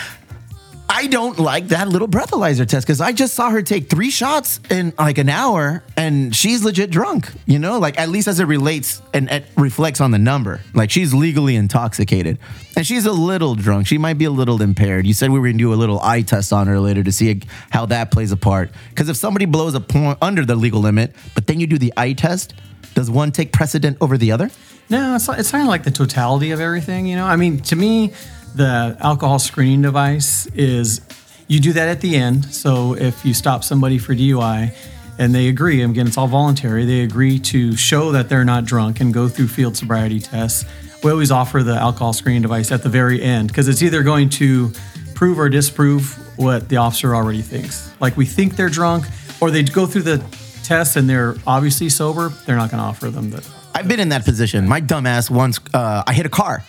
[0.98, 4.60] I don't like that little breathalyzer test because I just saw her take three shots
[4.72, 8.46] in like an hour and she's legit drunk, you know, like at least as it
[8.46, 10.60] relates and it reflects on the number.
[10.74, 12.40] Like she's legally intoxicated
[12.76, 13.86] and she's a little drunk.
[13.86, 15.06] She might be a little impaired.
[15.06, 17.12] You said we were going to do a little eye test on her later to
[17.12, 18.72] see how that plays a part.
[18.90, 21.94] Because if somebody blows a point under the legal limit, but then you do the
[21.96, 22.56] eye test,
[22.96, 24.50] does one take precedent over the other?
[24.90, 27.26] No, it's it's kind of like the totality of everything, you know.
[27.26, 28.14] I mean, to me,
[28.58, 31.02] the alcohol screening device is
[31.48, 32.46] you do that at the end.
[32.46, 34.74] So if you stop somebody for DUI
[35.20, 39.00] and they agree, again, it's all voluntary, they agree to show that they're not drunk
[39.00, 40.66] and go through field sobriety tests.
[41.04, 44.30] We always offer the alcohol screening device at the very end because it's either going
[44.30, 44.72] to
[45.14, 47.94] prove or disprove what the officer already thinks.
[48.00, 49.06] Like we think they're drunk,
[49.40, 50.18] or they go through the
[50.64, 52.30] test and they're obviously sober.
[52.46, 53.48] They're not going to offer them the.
[53.76, 54.68] I've been in that position.
[54.68, 56.64] My dumbass once, uh, I hit a car.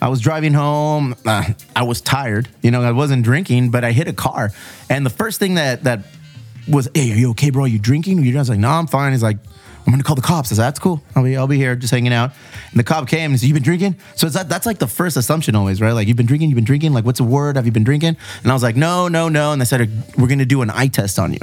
[0.00, 1.14] I was driving home.
[1.24, 1.44] Uh,
[1.74, 2.48] I was tired.
[2.62, 4.50] You know, I wasn't drinking, but I hit a car.
[4.90, 6.00] And the first thing that that
[6.68, 7.64] was, "Hey, are you okay, bro?
[7.64, 9.38] Are you drinking?" You guys like, "No, I'm fine." He's like,
[9.86, 11.02] "I'm gonna call the cops." I said, "That's cool.
[11.14, 12.32] I'll be I'll be here, just hanging out."
[12.70, 15.16] And the cop came and said, You've been drinking?" So that that's like the first
[15.16, 15.92] assumption always, right?
[15.92, 16.50] Like, you've been drinking.
[16.50, 16.92] You've been drinking.
[16.92, 17.56] Like, what's the word?
[17.56, 18.16] Have you been drinking?
[18.42, 20.88] And I was like, "No, no, no." And they said, "We're gonna do an eye
[20.88, 21.40] test on you."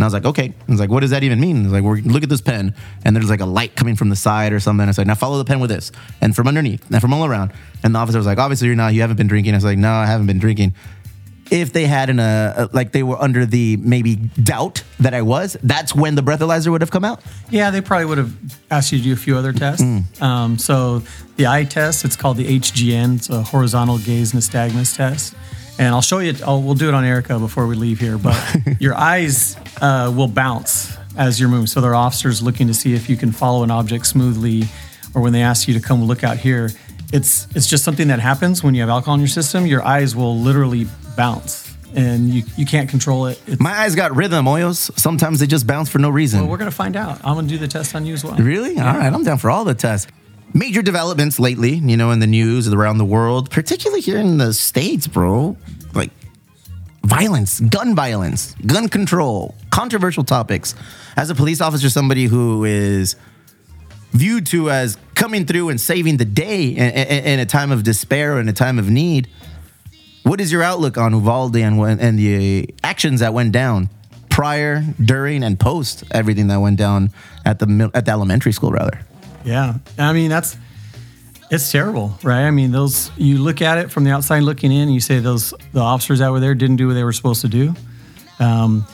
[0.00, 0.54] And I was like, okay.
[0.66, 1.70] I was like, what does that even mean?
[1.70, 2.74] Like, we're, look at this pen.
[3.04, 4.88] And there's like a light coming from the side or something.
[4.88, 5.92] I said, now follow the pen with this.
[6.22, 7.52] And from underneath, and from all around.
[7.82, 9.52] And the officer was like, obviously you're not, you haven't been drinking.
[9.52, 10.74] I was like, no, I haven't been drinking.
[11.50, 15.58] If they had an, uh, like they were under the maybe doubt that I was,
[15.62, 17.20] that's when the breathalyzer would have come out.
[17.50, 18.34] Yeah, they probably would have
[18.70, 19.84] asked you to do a few other tests.
[20.22, 21.02] Um, so
[21.36, 23.16] the eye test, it's called the HGN.
[23.16, 25.34] It's a horizontal gaze nystagmus test.
[25.78, 26.34] And I'll show you.
[26.46, 28.18] I'll, we'll do it on Erica before we leave here.
[28.18, 28.36] But
[28.80, 31.66] your eyes uh, will bounce as you're moving.
[31.66, 34.64] So there are officers looking to see if you can follow an object smoothly,
[35.14, 36.70] or when they ask you to come look out here.
[37.12, 39.66] It's it's just something that happens when you have alcohol in your system.
[39.66, 43.40] Your eyes will literally bounce, and you you can't control it.
[43.46, 44.96] It's, My eyes got rhythm, Hoyos.
[44.98, 46.40] Sometimes they just bounce for no reason.
[46.40, 47.18] well, we're gonna find out.
[47.24, 48.36] I'm gonna do the test on you as well.
[48.36, 48.78] Really?
[48.78, 50.06] All right, I'm down for all the tests.
[50.52, 54.52] Major developments lately, you know, in the news around the world, particularly here in the
[54.52, 55.56] States, bro.
[55.94, 56.10] Like
[57.04, 60.74] violence, gun violence, gun control, controversial topics.
[61.16, 63.16] As a police officer, somebody who is
[64.12, 68.48] viewed to as coming through and saving the day in, a time of despair and
[68.48, 69.28] a time of need.
[70.24, 73.88] What is your outlook on Uvalde and, and the actions that went down
[74.28, 77.10] prior, during, and post everything that went down
[77.44, 79.00] at the at the elementary school, rather?
[79.44, 80.56] Yeah, I mean that's
[81.50, 82.46] it's terrible, right?
[82.46, 85.18] I mean those you look at it from the outside looking in, and you say
[85.18, 87.74] those the officers that were there didn't do what they were supposed to do.
[88.38, 88.86] Um,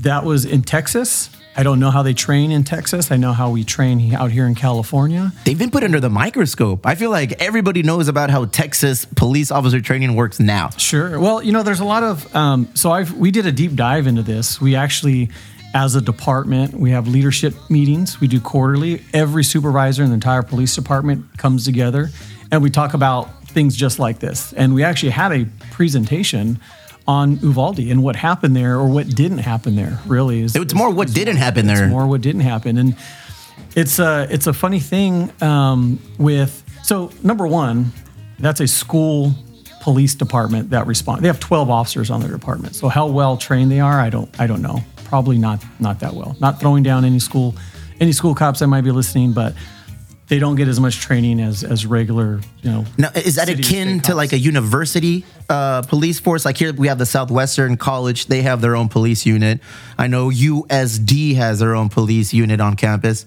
[0.00, 1.30] that was in Texas.
[1.56, 3.10] I don't know how they train in Texas.
[3.10, 5.32] I know how we train out here in California.
[5.44, 6.86] They've been put under the microscope.
[6.86, 10.70] I feel like everybody knows about how Texas police officer training works now.
[10.70, 11.18] Sure.
[11.18, 12.34] Well, you know, there's a lot of.
[12.34, 14.60] Um, so I've we did a deep dive into this.
[14.60, 15.30] We actually,
[15.74, 18.20] as a department, we have leadership meetings.
[18.20, 19.02] We do quarterly.
[19.12, 22.10] Every supervisor in the entire police department comes together,
[22.50, 24.52] and we talk about things just like this.
[24.52, 26.58] And we actually had a presentation
[27.06, 29.98] on Uvalde and what happened there or what didn't happen there.
[30.06, 31.84] Really, is It's more what didn't happen there.
[31.84, 32.96] it's more what didn't happen, and
[33.76, 37.92] it's a it's a funny thing um, with so number one,
[38.40, 39.34] that's a school
[39.82, 41.22] police department that respond.
[41.22, 42.74] They have twelve officers on their department.
[42.74, 44.80] So how well trained they are, I don't I don't know.
[45.10, 46.36] Probably not not that well.
[46.40, 47.56] Not throwing down any school
[47.98, 49.54] any school cops that might be listening, but
[50.28, 52.84] they don't get as much training as as regular you know.
[52.96, 56.44] Now, is that akin to like a university uh, police force?
[56.44, 59.58] Like here, we have the Southwestern College; they have their own police unit.
[59.98, 63.26] I know USD has their own police unit on campus.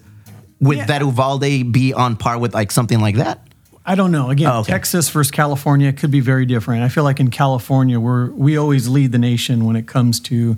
[0.61, 0.86] Would Yeah.
[0.86, 3.45] that Uvalde be on par with like something like that?
[3.86, 4.29] I don't know.
[4.29, 4.71] Again, Oh, okay.
[4.71, 6.84] Texas versus California could be very different.
[6.84, 10.57] I feel like in California, we're we always lead the nation when it comes to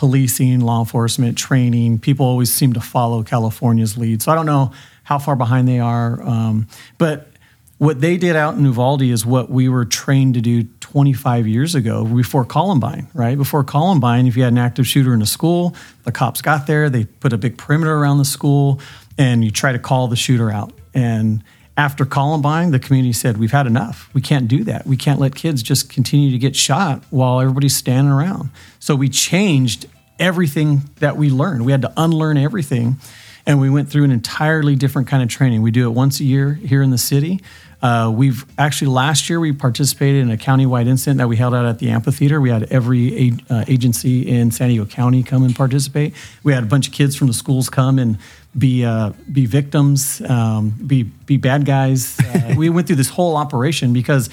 [0.00, 1.98] policing, law enforcement, training.
[1.98, 4.22] People always seem to follow California's lead.
[4.22, 4.72] So I don't know
[5.02, 7.28] how far behind they are, um, but
[7.76, 11.74] what they did out in Uvalde is what we were trained to do 25 years
[11.74, 13.36] ago before Columbine, right?
[13.36, 16.88] Before Columbine, if you had an active shooter in a school, the cops got there,
[16.88, 18.80] they put a big perimeter around the school,
[19.18, 20.72] and you try to call the shooter out.
[20.94, 21.44] And
[21.80, 24.10] after Columbine, the community said, We've had enough.
[24.12, 24.86] We can't do that.
[24.86, 28.50] We can't let kids just continue to get shot while everybody's standing around.
[28.78, 29.86] So we changed
[30.18, 31.64] everything that we learned.
[31.64, 32.98] We had to unlearn everything.
[33.46, 35.62] And we went through an entirely different kind of training.
[35.62, 37.40] We do it once a year here in the city.
[37.80, 41.64] Uh, we've actually last year we participated in a countywide incident that we held out
[41.64, 42.38] at the amphitheater.
[42.38, 46.14] We had every uh, agency in San Diego County come and participate.
[46.42, 48.18] We had a bunch of kids from the schools come and
[48.56, 52.18] be uh, be victims, um, be be bad guys.
[52.18, 54.28] Uh, we went through this whole operation because,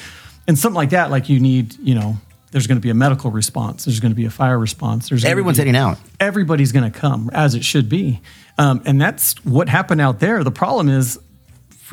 [0.48, 2.18] in something like that, like you need, you know,
[2.52, 3.86] there's going to be a medical response.
[3.86, 5.10] There's going to be a fire response.
[5.10, 5.98] There's Everyone's be- heading out.
[6.20, 8.20] everybody's going to come as it should be.
[8.58, 10.44] Um, and that's what happened out there.
[10.44, 11.20] The problem is,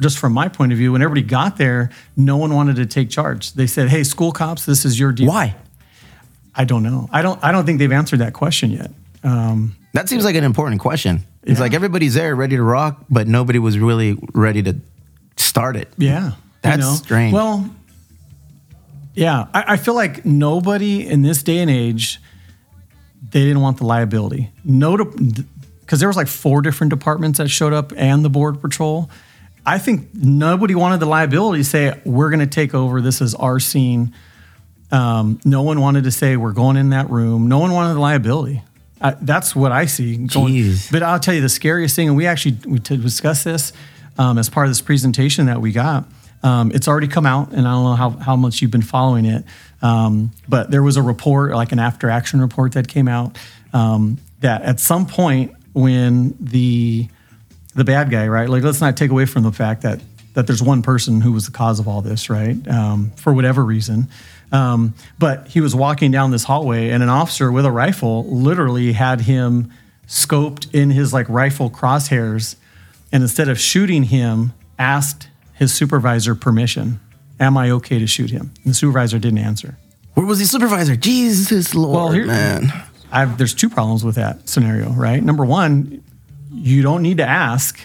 [0.01, 3.11] just from my point of view, when everybody got there, no one wanted to take
[3.11, 3.53] charge.
[3.53, 5.57] They said, "Hey, school cops, this is your deal." Why?
[6.55, 7.09] I don't know.
[7.12, 7.39] I don't.
[7.45, 8.91] I don't think they've answered that question yet.
[9.22, 11.25] Um, That seems like an important question.
[11.45, 11.64] It's Yeah.
[11.64, 14.76] like everybody's there, ready to rock, but nobody was really ready to
[15.36, 15.92] start it.
[15.99, 16.32] yeah,
[16.62, 17.32] That's strange.
[17.34, 17.68] Well,
[19.14, 22.20] yeah, I, I feel like nobody in this day and age,
[23.30, 24.51] they didn't want the liability.
[24.64, 29.11] No, because there was like four different departments that showed up and the border patrol.
[29.66, 33.01] I think nobody wanted the liability to say we're going to take over.
[33.01, 34.14] This is our scene.
[34.92, 37.49] Um, no one wanted to say we're going in that room.
[37.49, 38.62] No one wanted the liability.
[39.01, 40.16] I, that's what I see.
[40.16, 40.90] Going, Jeez.
[40.90, 43.72] but I'll tell you the scariest thing, and we actually we to discuss this
[44.18, 46.07] um, as part of this presentation that we got.
[46.42, 49.24] Um, it's already come out, and I don't know how, how much you've been following
[49.24, 49.45] it,
[49.80, 53.38] um, but there was a report, like an after action report that came out,
[53.72, 57.09] um, that at some point when the
[57.74, 58.49] the bad guy, right?
[58.49, 60.01] Like, let's not take away from the fact that
[60.34, 62.57] that there's one person who was the cause of all this, right?
[62.68, 64.09] Um, for whatever reason.
[64.55, 68.92] Um, but he was walking down this hallway, and an officer with a rifle literally
[68.92, 69.72] had him
[70.07, 72.55] scoped in his like rifle crosshairs,
[73.11, 77.00] and instead of shooting him, asked his supervisor permission.
[77.40, 78.52] Am I okay to shoot him?
[78.62, 79.76] And the supervisor didn't answer.
[80.14, 80.94] Where was the supervisor?
[80.94, 82.72] Jesus Lord, Well, here- man.
[83.11, 85.22] I've, there's two problems with that scenario, right?
[85.22, 86.02] Number one,
[86.52, 87.78] you don't need to ask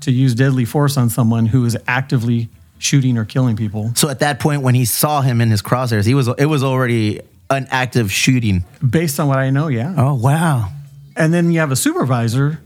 [0.00, 2.48] to use deadly force on someone who is actively
[2.78, 6.06] shooting or killing people So at that point, when he saw him in his crosshairs,
[6.06, 7.20] he was it was already
[7.50, 8.64] an active shooting.
[8.88, 9.94] based on what I know, yeah.
[9.96, 10.70] Oh wow!
[11.16, 12.60] And then you have a supervisor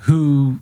[0.00, 0.60] who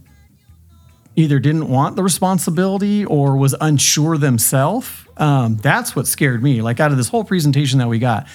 [1.14, 4.88] either didn't want the responsibility or was unsure themselves.
[5.16, 6.60] Um, that's what scared me.
[6.60, 8.26] Like out of this whole presentation that we got,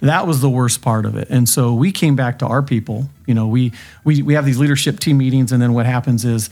[0.00, 1.28] that was the worst part of it.
[1.28, 3.10] And so we came back to our people.
[3.26, 3.72] You know, we
[4.04, 6.48] we we have these leadership team meetings, and then what happens is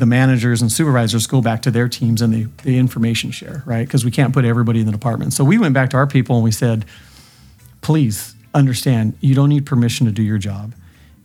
[0.00, 3.86] the managers and supervisors go back to their teams and they the information share, right?
[3.86, 5.32] Because we can't put everybody in the department.
[5.32, 6.84] So we went back to our people and we said,
[7.82, 10.74] please understand you don't need permission to do your job.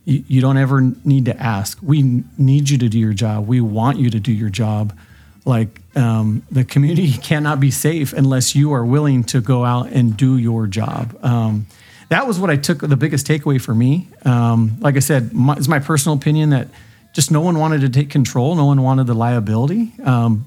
[0.04, 1.78] You, you don't ever need to ask.
[1.82, 3.46] We need you to do your job.
[3.46, 4.96] We want you to do your job.
[5.44, 10.16] Like um, the community cannot be safe unless you are willing to go out and
[10.16, 11.18] do your job.
[11.24, 11.66] Um,
[12.08, 14.06] that was what I took the biggest takeaway for me.
[14.24, 16.68] Um, like I said, my, it's my personal opinion that
[17.16, 18.54] just no one wanted to take control.
[18.54, 19.90] No one wanted the liability.
[20.04, 20.46] Um,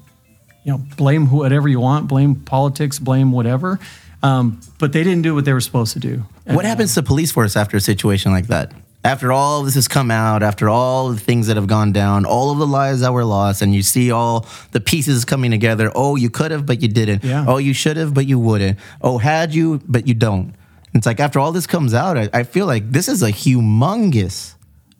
[0.62, 3.80] you know, blame whatever you want, blame politics, blame whatever.
[4.22, 6.24] Um, but they didn't do what they were supposed to do.
[6.44, 8.72] What happens to police force after a situation like that?
[9.02, 12.52] After all this has come out, after all the things that have gone down, all
[12.52, 15.90] of the lives that were lost, and you see all the pieces coming together.
[15.92, 17.24] Oh, you could have, but you didn't.
[17.24, 17.46] Yeah.
[17.48, 18.78] Oh, you should have, but you wouldn't.
[19.00, 20.54] Oh, had you, but you don't.
[20.94, 24.54] It's like after all this comes out, I, I feel like this is a humongous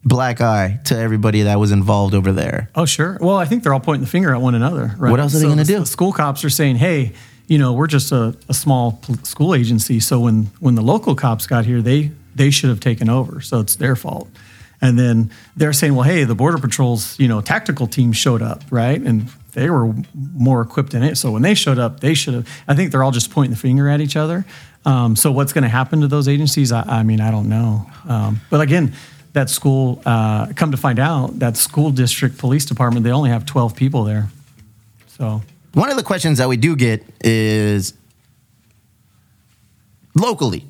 [0.05, 2.71] black eye to everybody that was involved over there.
[2.75, 3.19] Oh, sure.
[3.21, 4.95] Well, I think they're all pointing the finger at one another.
[4.97, 5.11] Right?
[5.11, 5.81] What else are they gonna do?
[5.81, 7.13] The school cops are saying, "Hey,
[7.49, 10.01] you know, we're just a, a small school agency.
[10.01, 13.41] So when when the local cops got here, they they should have taken over.
[13.41, 14.29] So it's their fault."
[14.83, 18.63] And then they're saying, "Well, hey, the border patrol's you know tactical team showed up,
[18.71, 19.01] right?
[19.01, 21.17] And they were more equipped than it.
[21.17, 22.49] So when they showed up, they should have.
[22.69, 24.45] I think they're all just pointing the finger at each other.
[24.85, 26.73] Um, so what's going to happen to those agencies?
[26.73, 27.91] I, I mean, I don't know.
[28.09, 28.95] Um, but again,
[29.33, 33.47] that school, uh, come to find out, that school district police department, they only have
[33.47, 34.29] 12 people there.
[35.07, 35.43] So,
[35.75, 37.95] One of the questions that we do get is
[40.15, 40.65] locally,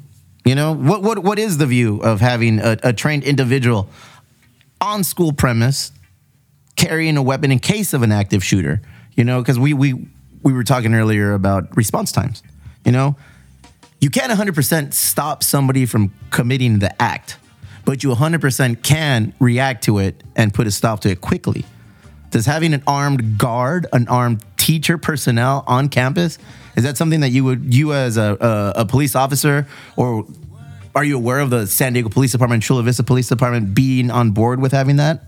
[0.45, 3.89] you know, what what what is the view of having a, a trained individual
[4.81, 5.93] on school premise
[6.77, 8.81] carrying a weapon in case of an active shooter?
[9.17, 10.09] You know, because we we
[10.43, 12.43] we were talking earlier about response times.
[12.85, 13.17] You know,
[14.01, 17.37] you can't 100% stop somebody from committing the act,
[17.91, 21.65] but you 100% can react to it and put a stop to it quickly.
[22.31, 26.39] Does having an armed guard, an armed teacher personnel on campus,
[26.77, 28.37] is that something that you would, you as a,
[28.77, 29.67] a, a police officer,
[29.97, 30.25] or
[30.95, 34.31] are you aware of the San Diego Police Department, Chula Vista Police Department being on
[34.31, 35.25] board with having that?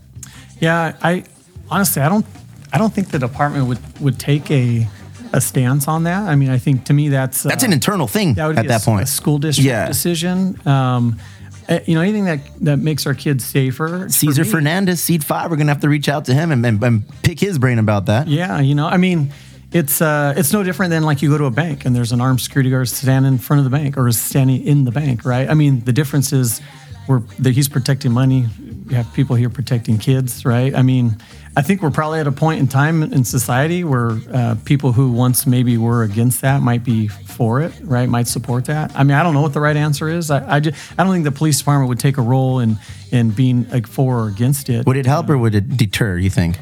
[0.61, 1.25] yeah, I
[1.69, 2.25] honestly, I don't,
[2.71, 4.87] I don't think the department would, would take a,
[5.33, 6.29] a stance on that.
[6.29, 8.61] I mean, I think to me that's, That's uh, an internal thing that would at
[8.61, 9.03] be a that point.
[9.03, 9.85] a school district Yeah.
[9.85, 10.65] decision.
[10.65, 11.19] Um,
[11.67, 14.07] eh, you know, anything that, that makes our kids safer.
[14.09, 17.03] Caesar Fernandez, Seed Five, we're gonna have to reach out to him and, and, and
[17.23, 18.27] pick his brain about that.
[18.27, 19.31] Yeah, you know, I mean,
[19.71, 22.21] it's uh, it's no different than like you go to a bank and there's an
[22.21, 25.25] armed security guard standing in front of the bank or is standing in the bank,
[25.25, 25.49] right?
[25.49, 26.61] I mean, the difference is
[27.07, 28.47] we're that he's protecting money.
[28.87, 30.75] We have people here protecting kids, right?
[30.75, 31.17] I mean,
[31.55, 35.11] I think we're probably at a point in time in society where uh, people who
[35.11, 38.09] once maybe were against that might be for it, right?
[38.09, 38.91] Might support that.
[38.95, 40.31] I mean, I don't know what the right answer is.
[40.31, 42.77] I I, just, I don't think the police department would take a role in
[43.11, 44.85] in being like for or against it.
[44.87, 46.17] Would it help or would it deter?
[46.17, 46.57] You think,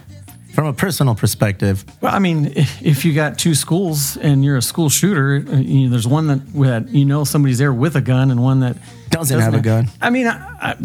[0.53, 1.85] from a personal perspective?
[2.01, 5.55] Well, I mean, if, if you got two schools and you're a school shooter, uh,
[5.55, 8.59] you know, there's one that, that you know somebody's there with a gun and one
[8.59, 8.75] that
[9.09, 9.87] Doesn't have a gun.
[10.01, 10.75] I mean, I, I,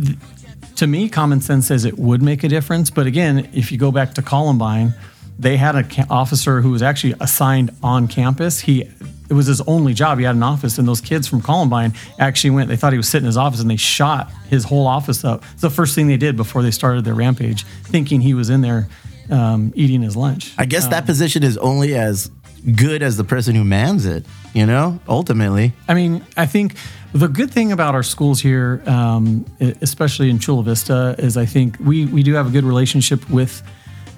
[0.76, 2.90] to me, common sense says it would make a difference.
[2.90, 4.94] But again, if you go back to Columbine,
[5.38, 8.60] they had an officer who was actually assigned on campus.
[8.60, 8.88] He
[9.28, 10.18] it was his only job.
[10.18, 12.68] He had an office, and those kids from Columbine actually went.
[12.68, 15.42] They thought he was sitting in his office, and they shot his whole office up.
[15.52, 18.60] It's the first thing they did before they started their rampage, thinking he was in
[18.60, 18.88] there
[19.30, 20.54] um, eating his lunch.
[20.56, 22.30] I guess that position is only as
[22.74, 24.24] good as the person who mans it.
[24.54, 25.72] You know, ultimately.
[25.86, 26.74] I mean, I think
[27.12, 31.76] the good thing about our schools here, um, especially in Chula Vista, is I think
[31.80, 33.62] we, we do have a good relationship with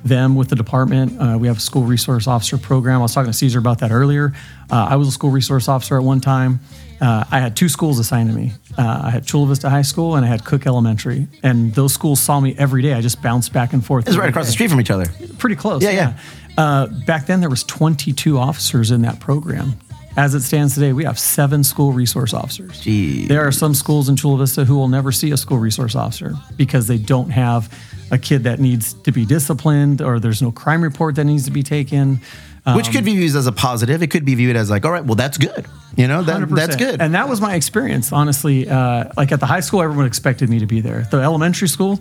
[0.05, 1.21] them, with the department.
[1.21, 3.01] Uh, we have a school resource officer program.
[3.01, 4.33] I was talking to Caesar about that earlier.
[4.71, 6.61] Uh, I was a school resource officer at one time.
[7.01, 8.53] Uh, I had two schools assigned to me.
[8.77, 11.29] Uh, I had Chula Vista High School and I had Cook Elementary.
[11.43, 12.95] And those schools saw me every day.
[12.95, 14.09] I just bounced back and forth.
[14.09, 15.07] It's right across the street from each other.
[15.39, 15.83] pretty close.
[15.83, 16.19] Yeah, Yeah,
[16.59, 19.75] Uh, back then, there was 22 officers in that program.
[20.17, 22.83] As it stands today, we have seven school resource officers.
[22.83, 23.29] Jeez.
[23.29, 26.35] There are some schools in Chula Vista who will never see a school resource officer
[26.57, 27.73] because they don't have
[28.11, 31.53] a kid that needs to be disciplined or there's no crime report that needs to
[31.53, 32.21] be taken.
[32.67, 34.03] Um, Which could be viewed as a positive.
[34.03, 35.65] It could be viewed as like, all right, well, that's good.
[35.97, 37.01] You know, that, that's good.
[37.01, 38.69] And that was my experience, honestly.
[38.69, 41.07] Uh, like at the high school, everyone expected me to be there.
[41.11, 42.01] The elementary school,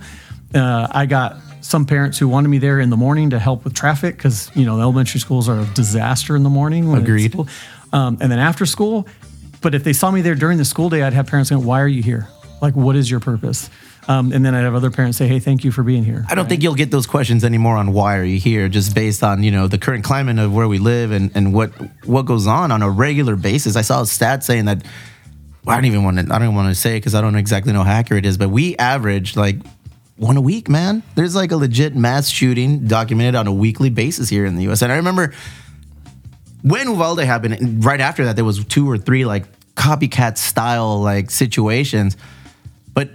[0.53, 3.73] uh, I got some parents who wanted me there in the morning to help with
[3.73, 6.93] traffic because you know the elementary schools are a disaster in the morning.
[6.93, 7.35] Agreed.
[7.93, 9.07] Um, and then after school,
[9.61, 11.81] but if they saw me there during the school day, I'd have parents going, "Why
[11.81, 12.27] are you here?
[12.61, 13.69] Like, what is your purpose?"
[14.09, 16.35] Um, and then I'd have other parents say, "Hey, thank you for being here." I
[16.35, 19.43] don't think you'll get those questions anymore on why are you here, just based on
[19.43, 21.71] you know the current climate of where we live and, and what
[22.05, 23.75] what goes on on a regular basis.
[23.75, 24.83] I saw a stat saying that
[25.65, 27.35] well, I don't even want to I don't want to say it because I don't
[27.35, 29.57] exactly know how accurate it is, but we average like
[30.17, 31.03] one a week, man.
[31.15, 34.81] There's like a legit mass shooting documented on a weekly basis here in the U.S.
[34.81, 35.33] And I remember
[36.63, 39.45] when Uvalde happened, right after that, there was two or three like
[39.75, 42.17] copycat style like situations.
[42.93, 43.11] But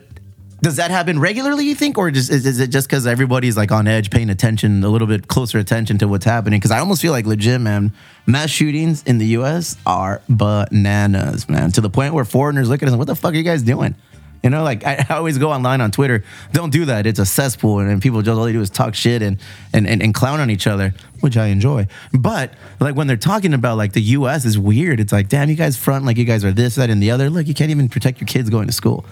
[0.61, 1.67] does that happen regularly?
[1.67, 4.85] You think, or just is, is it just because everybody's like on edge, paying attention
[4.85, 6.61] a little bit closer attention to what's happening?
[6.61, 7.93] Because I almost feel like legit, man.
[8.27, 9.77] Mass shootings in the U.S.
[9.85, 11.73] are bananas, man.
[11.73, 13.63] To the point where foreigners look at us, and what the fuck are you guys
[13.63, 13.97] doing?
[14.43, 16.24] You know, like I, I always go online on Twitter.
[16.53, 17.07] Don't do that.
[17.07, 19.38] It's a cesspool, and, and people just all they do is talk shit and,
[19.72, 21.86] and and and clown on each other, which I enjoy.
[22.12, 24.45] But like when they're talking about like the U.S.
[24.45, 25.01] is weird.
[25.01, 27.30] It's like, damn, you guys front like you guys are this, that, and the other.
[27.30, 29.05] Look, you can't even protect your kids going to school,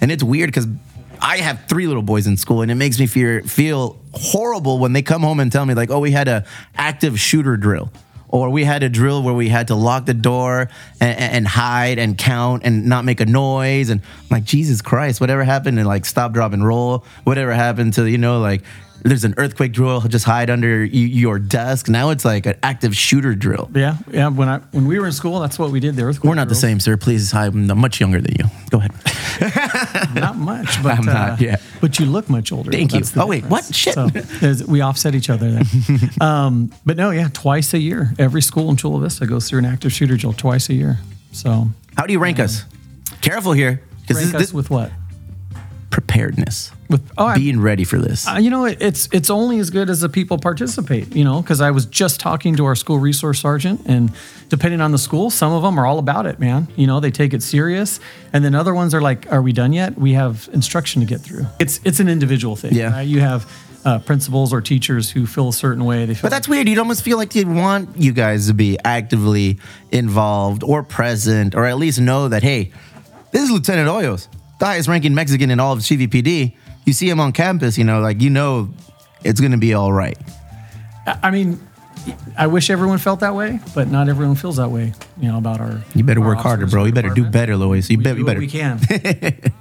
[0.00, 0.66] and it's weird because
[1.20, 4.92] I have three little boys in school, and it makes me fear feel horrible when
[4.92, 6.44] they come home and tell me like, oh, we had a
[6.76, 7.90] active shooter drill
[8.28, 10.68] or we had a drill where we had to lock the door
[11.00, 13.90] and, and hide and count and not make a noise.
[13.90, 17.04] And I'm like jesus christ whatever happened and like stop drop and roll?
[17.24, 18.62] Whatever happened to you know like
[19.02, 22.96] there's an earthquake drill just hide under y- your desk now it's like an active
[22.96, 24.28] shooter drill Yeah, yeah.
[24.28, 25.96] When I when we were in school, that's what we did.
[25.96, 26.28] The earthquake.
[26.28, 28.92] we're not the same sir please i'm much younger than you go ahead
[30.14, 31.56] Not much, but I'm not, uh, yeah.
[31.80, 32.72] But you look much older.
[32.72, 33.00] Thank you.
[33.00, 33.64] The Oh, wait, what?
[33.72, 33.94] Shit.
[33.94, 34.08] So,
[34.66, 35.62] we offset each other there.
[36.20, 38.12] um, but no, yeah, twice a year.
[38.18, 40.98] Every school in Chula Vista goes through an active shooter drill twice a year.
[41.32, 42.64] So how do you rank us
[43.20, 44.90] careful here rank this, us with what?
[45.90, 49.70] preparedness With oh, being ready for this Uh, you know, it, it's it's only as
[49.70, 51.14] good as the people participate.
[51.14, 54.10] You know, because I was just talking to our school resource sergeant, and
[54.48, 56.68] depending on the school, some of them are all about it, man.
[56.76, 58.00] You know, they take it serious,
[58.32, 59.98] and then other ones are like, "Are we done yet?
[59.98, 62.74] We have instruction to get through." It's it's an individual thing.
[62.74, 62.92] Yeah.
[62.92, 63.06] right?
[63.06, 63.46] you have
[63.84, 66.04] uh, principals or teachers who feel a certain way.
[66.04, 66.68] They feel But that's weird.
[66.68, 69.58] You'd almost feel like they'd want you guys to be actively
[69.90, 72.72] involved or present, or at least know that, hey,
[73.30, 74.28] this is Lieutenant Hoyos,
[74.58, 76.56] the highest ranking Mexican in all of CVPD.
[76.88, 78.70] You see him on campus, you know, like you know
[79.22, 80.16] it's going to be all right.
[81.06, 81.60] I mean,
[82.34, 84.94] I wish everyone felt that way, but not everyone feels that way.
[85.20, 85.82] You know about our.
[85.94, 86.86] You better our work harder, bro.
[86.86, 87.90] You better do better, Lois.
[87.90, 88.40] You, do you better.
[88.40, 88.80] We can.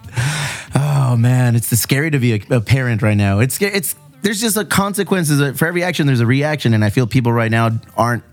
[0.75, 3.39] Oh man, it's scary to be a, a parent right now.
[3.39, 6.05] It's it's there's just a consequences for every action.
[6.05, 8.23] There's a reaction, and I feel people right now aren't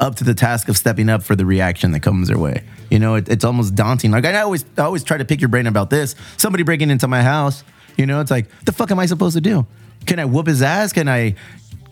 [0.00, 2.64] up to the task of stepping up for the reaction that comes their way.
[2.90, 4.10] You know, it, it's almost daunting.
[4.10, 6.14] Like I always I always try to pick your brain about this.
[6.36, 7.62] Somebody breaking into my house.
[7.96, 9.66] You know, it's like the fuck am I supposed to do?
[10.06, 10.92] Can I whoop his ass?
[10.92, 11.34] Can I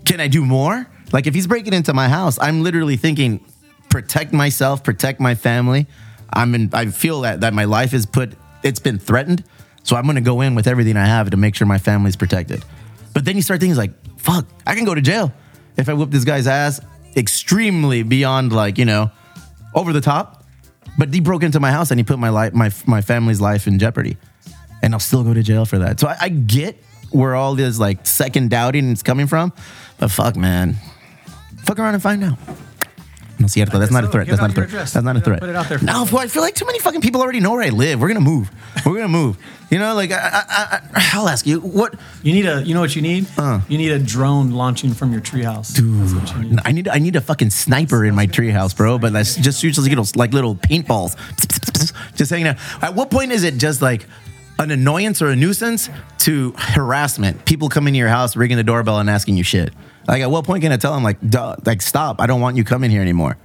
[0.04, 0.86] can I do more?
[1.12, 3.44] Like if he's breaking into my house, I'm literally thinking
[3.88, 5.86] protect myself, protect my family.
[6.32, 9.44] I'm in I feel that that my life is put it's been threatened.
[9.82, 12.64] So I'm gonna go in with everything I have to make sure my family's protected.
[13.12, 15.32] But then you start thinking like, fuck, I can go to jail
[15.76, 16.80] if I whoop this guy's ass
[17.16, 19.10] extremely beyond like, you know,
[19.74, 20.44] over the top.
[20.98, 23.66] But he broke into my house and he put my life my my family's life
[23.66, 24.16] in jeopardy.
[24.82, 26.00] And I'll still go to jail for that.
[26.00, 26.76] So I, I get
[27.10, 29.52] where all this like second doubting is coming from.
[29.98, 30.76] But fuck man.
[31.64, 32.38] Fuck around and find out.
[33.40, 33.78] No, cierto.
[33.78, 34.12] That's not a so.
[34.12, 34.26] threat.
[34.26, 34.70] That's not a threat.
[34.70, 35.40] That's not a threat.
[35.40, 35.78] put it out there.
[35.80, 37.98] No, I feel like too many fucking people already know where I live.
[37.98, 38.50] We're gonna move.
[38.84, 39.38] We're gonna move.
[39.70, 41.94] You know, like I, I, I, I'll ask you what.
[42.22, 42.62] You need a.
[42.62, 43.26] You know what you need?
[43.38, 43.60] Uh.
[43.66, 45.78] you need a drone launching from your treehouse.
[45.78, 46.60] You need.
[46.64, 48.98] I need I need a fucking sniper in my treehouse, bro.
[48.98, 51.16] But that's just usually you know like little paintballs,
[52.16, 52.58] just hanging out.
[52.82, 54.06] At what point is it just like
[54.64, 55.88] an annoyance or a nuisance
[56.18, 57.44] to harassment?
[57.44, 59.72] People coming to your house, ringing the doorbell, and asking you shit.
[60.06, 62.20] Like at what point can I tell them like, Duh, like stop?
[62.20, 63.36] I don't want you coming here anymore.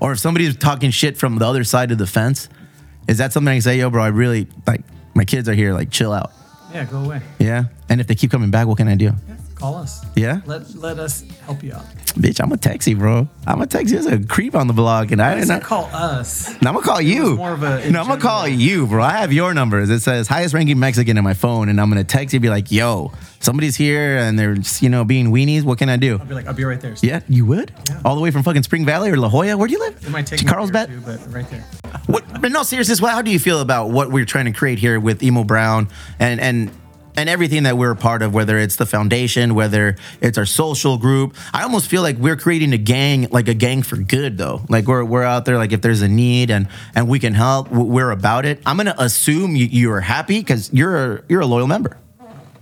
[0.00, 2.48] Or if somebody's talking shit from the other side of the fence,
[3.08, 4.02] is that something I can say, yo, bro?
[4.02, 4.82] I really like
[5.14, 5.72] my kids are here.
[5.72, 6.32] Like chill out.
[6.72, 7.22] Yeah, go away.
[7.38, 7.64] Yeah.
[7.88, 9.12] And if they keep coming back, what can I do?
[9.56, 10.04] Call us.
[10.14, 10.42] Yeah?
[10.44, 11.84] Let let us help you out.
[12.16, 13.26] Bitch, I'm a taxi, bro.
[13.46, 13.94] I'm a taxi.
[13.96, 15.48] There's a creep on the block, and I didn't.
[15.48, 16.48] not call us.
[16.60, 17.36] No, I'm gonna call you.
[17.36, 19.02] more of a- no, I'm gonna call you, bro.
[19.02, 19.88] I have your numbers.
[19.88, 22.70] It says highest ranking Mexican in my phone, and I'm gonna text you, be like,
[22.70, 25.62] "Yo, somebody's here, and they're just, you know being weenies.
[25.62, 26.94] What can I do?" I'll be like, I'll be right there.
[27.02, 27.72] Yeah, you would.
[27.88, 28.00] Yeah.
[28.04, 29.56] All the way from fucking Spring Valley or La Jolla.
[29.56, 29.96] Where do you live?
[30.04, 30.90] It might take Carlsbad.
[31.04, 31.64] but right there.
[32.06, 32.24] What?
[32.42, 35.00] But no, seriously, what, how do you feel about what we're trying to create here
[35.00, 35.88] with Emo Brown
[36.18, 36.70] and and
[37.16, 40.98] and everything that we're a part of, whether it's the foundation, whether it's our social
[40.98, 41.36] group?
[41.52, 44.62] I almost feel like we're creating a gang, like a gang for good, though.
[44.68, 47.70] Like we're we're out there, like if there's a need and and we can help,
[47.70, 48.60] we're about it.
[48.66, 51.98] I'm gonna assume you, you're happy because you're a, you're a loyal member.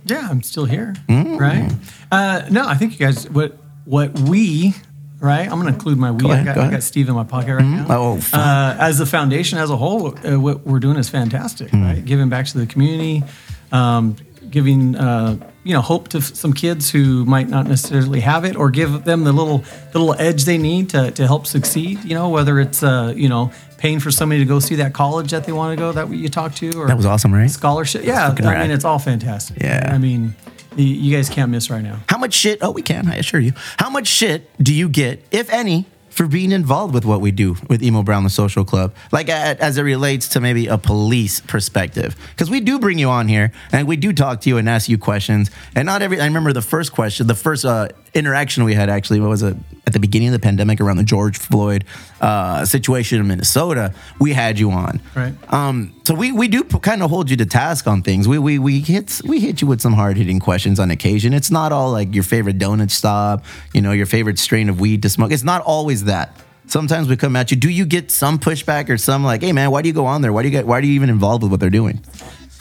[0.05, 0.93] Yeah, I'm still here.
[1.09, 1.39] Mm.
[1.39, 1.71] Right?
[2.11, 3.29] Uh, no, I think you guys.
[3.29, 4.73] What what we.
[5.17, 6.23] Right, I'm going to include my we.
[6.23, 7.85] Go I ahead, got, go I got Steve in my pocket right now.
[7.89, 11.71] Oh, uh, as the foundation as a whole, uh, what we're doing is fantastic.
[11.71, 11.83] Hmm.
[11.83, 13.23] Right, giving back to the community,
[13.71, 14.17] um,
[14.49, 18.69] giving uh, you know hope to some kids who might not necessarily have it, or
[18.69, 19.59] give them the little
[19.91, 22.03] the little edge they need to, to help succeed.
[22.03, 25.31] You know, whether it's uh, you know paying for somebody to go see that college
[25.31, 27.49] that they want to go that you talked to, or That was awesome, right?
[27.49, 28.03] scholarship.
[28.05, 28.61] Yeah, I rad.
[28.61, 29.61] mean it's all fantastic.
[29.61, 29.89] Yeah.
[29.93, 30.35] I mean
[30.77, 31.99] you guys can't miss right now.
[32.09, 32.59] How much shit?
[32.61, 33.07] Oh, we can.
[33.07, 33.53] I assure you.
[33.77, 35.85] How much shit do you get, if any,
[36.15, 38.95] for being involved with what we do with Emo Brown, the social club.
[39.11, 43.27] Like as it relates to maybe a police perspective, because we do bring you on
[43.27, 45.51] here and we do talk to you and ask you questions.
[45.75, 46.21] And not every.
[46.21, 49.57] I remember the first question, the first uh, interaction we had actually what was at
[49.93, 51.83] the beginning of the pandemic around the George Floyd
[52.21, 53.93] uh, situation in Minnesota.
[54.19, 55.33] We had you on, Right.
[55.53, 58.27] Um, so we we do kind of hold you to task on things.
[58.27, 61.33] We we we hit we hit you with some hard hitting questions on occasion.
[61.33, 63.43] It's not all like your favorite donut stop,
[63.73, 65.31] you know, your favorite strain of weed to smoke.
[65.31, 66.35] It's not always that.
[66.67, 67.57] Sometimes we come at you.
[67.57, 70.21] Do you get some pushback or some like, hey man, why do you go on
[70.21, 70.33] there?
[70.33, 70.65] Why do you get?
[70.65, 72.01] Why are you even involved with what they're doing?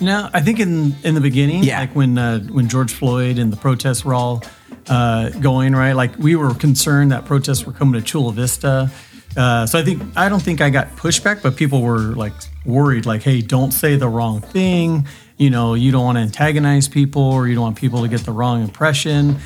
[0.00, 1.80] No, I think in in the beginning, Yeah.
[1.80, 4.42] like when uh, when George Floyd and the protests were all
[4.88, 8.90] uh, going right, like we were concerned that protests were coming to Chula Vista.
[9.36, 12.32] Uh, so I think I don't think I got pushback, but people were like
[12.64, 16.86] worried, like, "Hey, don't say the wrong thing." You know, you don't want to antagonize
[16.88, 19.36] people, or you don't want people to get the wrong impression.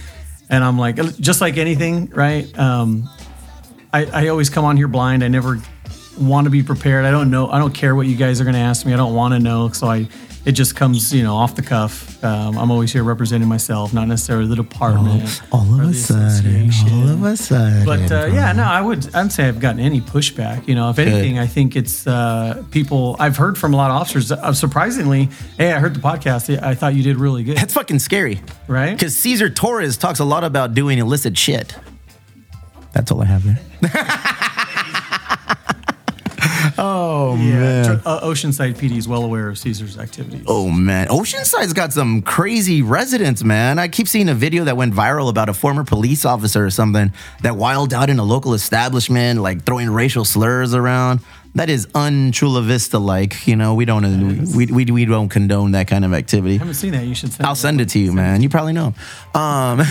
[0.51, 2.47] And I'm like, just like anything, right?
[2.59, 3.09] Um,
[3.93, 5.23] I, I always come on here blind.
[5.25, 5.61] I never
[6.19, 7.05] want to be prepared.
[7.07, 7.49] I don't know.
[7.49, 8.93] I don't care what you guys are going to ask me.
[8.93, 9.71] I don't want to know.
[9.71, 10.09] So I,
[10.49, 12.25] it just comes, you know, off the cuff.
[12.25, 15.43] Um, I'm always here representing myself, not necessarily the department.
[15.53, 17.23] or the association.
[17.23, 17.85] a sudden.
[17.85, 19.15] But uh, yeah, no, I would.
[19.15, 20.67] I'd say I've gotten any pushback.
[20.67, 23.15] You know, if anything, I think it's uh, people.
[23.19, 24.33] I've heard from a lot of officers.
[24.33, 25.29] Uh, surprisingly,
[25.59, 26.63] hey, I heard the podcast.
[26.63, 27.59] I thought you did really good.
[27.59, 28.93] that's fucking scary, Right?
[28.95, 31.77] Because Caesar Torres talks a lot about doing illicit shit.
[32.95, 33.59] That's all I have there.
[36.79, 40.45] oh Yeah, Tr- uh, Oceanside PD is well aware of Caesar's activities.
[40.47, 43.79] Oh man, Oceanside's got some crazy residents, man.
[43.79, 47.13] I keep seeing a video that went viral about a former police officer or something
[47.43, 51.21] that wilded out in a local establishment, like throwing racial slurs around.
[51.55, 53.47] That is un-Chula Vista like.
[53.49, 54.05] You know, we don't
[54.55, 56.55] we, we we don't condone that kind of activity.
[56.57, 57.05] I haven't seen that.
[57.05, 58.43] You should send I'll send it to you, man.
[58.43, 58.95] You probably know.
[59.35, 59.79] Um,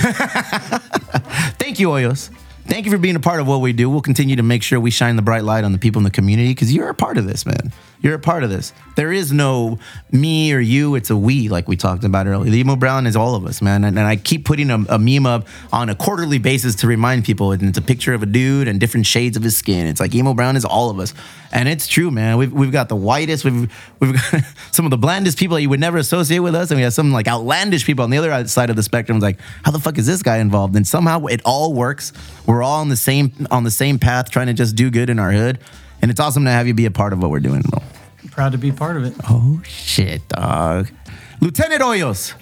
[1.59, 2.29] thank you, Hoyos.
[2.67, 3.89] Thank you for being a part of what we do.
[3.89, 6.11] We'll continue to make sure we shine the bright light on the people in the
[6.11, 7.71] community because you're a part of this, man.
[8.01, 8.73] You're a part of this.
[8.97, 9.79] There is no
[10.11, 10.95] me or you.
[10.95, 12.51] It's a we, like we talked about earlier.
[12.51, 13.85] The Emo Brown is all of us, man.
[13.85, 17.23] And, and I keep putting a, a meme up on a quarterly basis to remind
[17.23, 17.53] people.
[17.53, 19.87] And it's a picture of a dude and different shades of his skin.
[19.87, 21.13] It's like Emo Brown is all of us.
[21.51, 22.37] And it's true, man.
[22.37, 25.69] We've, we've got the whitest, we've, we've got some of the blandest people that you
[25.69, 26.71] would never associate with us.
[26.71, 29.17] And we have some like outlandish people on the other side of the spectrum.
[29.17, 30.75] It's like, how the fuck is this guy involved?
[30.75, 32.13] And somehow it all works.
[32.45, 35.19] We're all on the same on the same path, trying to just do good in
[35.19, 35.59] our hood.
[36.01, 37.81] And it's awesome to have you be a part of what we're doing, bro.
[38.31, 39.13] Proud to be part of it.
[39.29, 40.89] Oh shit, dog.
[41.39, 42.33] Lieutenant Hoyos,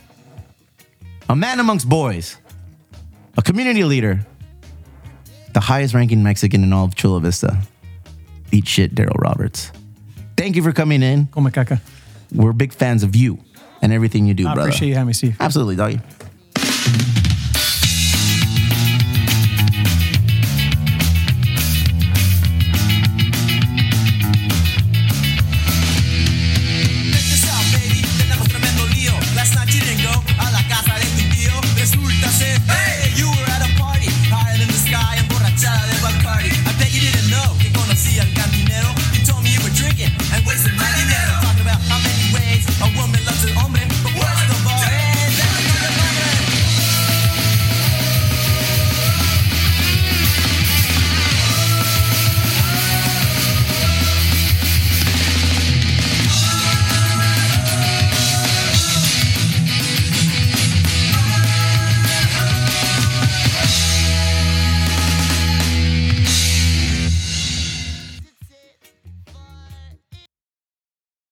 [1.29, 2.37] a man amongst boys,
[3.37, 4.25] a community leader,
[5.53, 7.61] the highest ranking Mexican in all of Chula Vista.
[8.51, 9.71] Eat shit, Daryl Roberts.
[10.37, 11.27] Thank you for coming in.
[11.27, 11.79] Come caca.
[12.33, 13.39] We're big fans of you
[13.81, 14.69] and everything you do, I brother.
[14.69, 15.37] appreciate you having me, Steve.
[15.39, 16.01] Absolutely, doggy.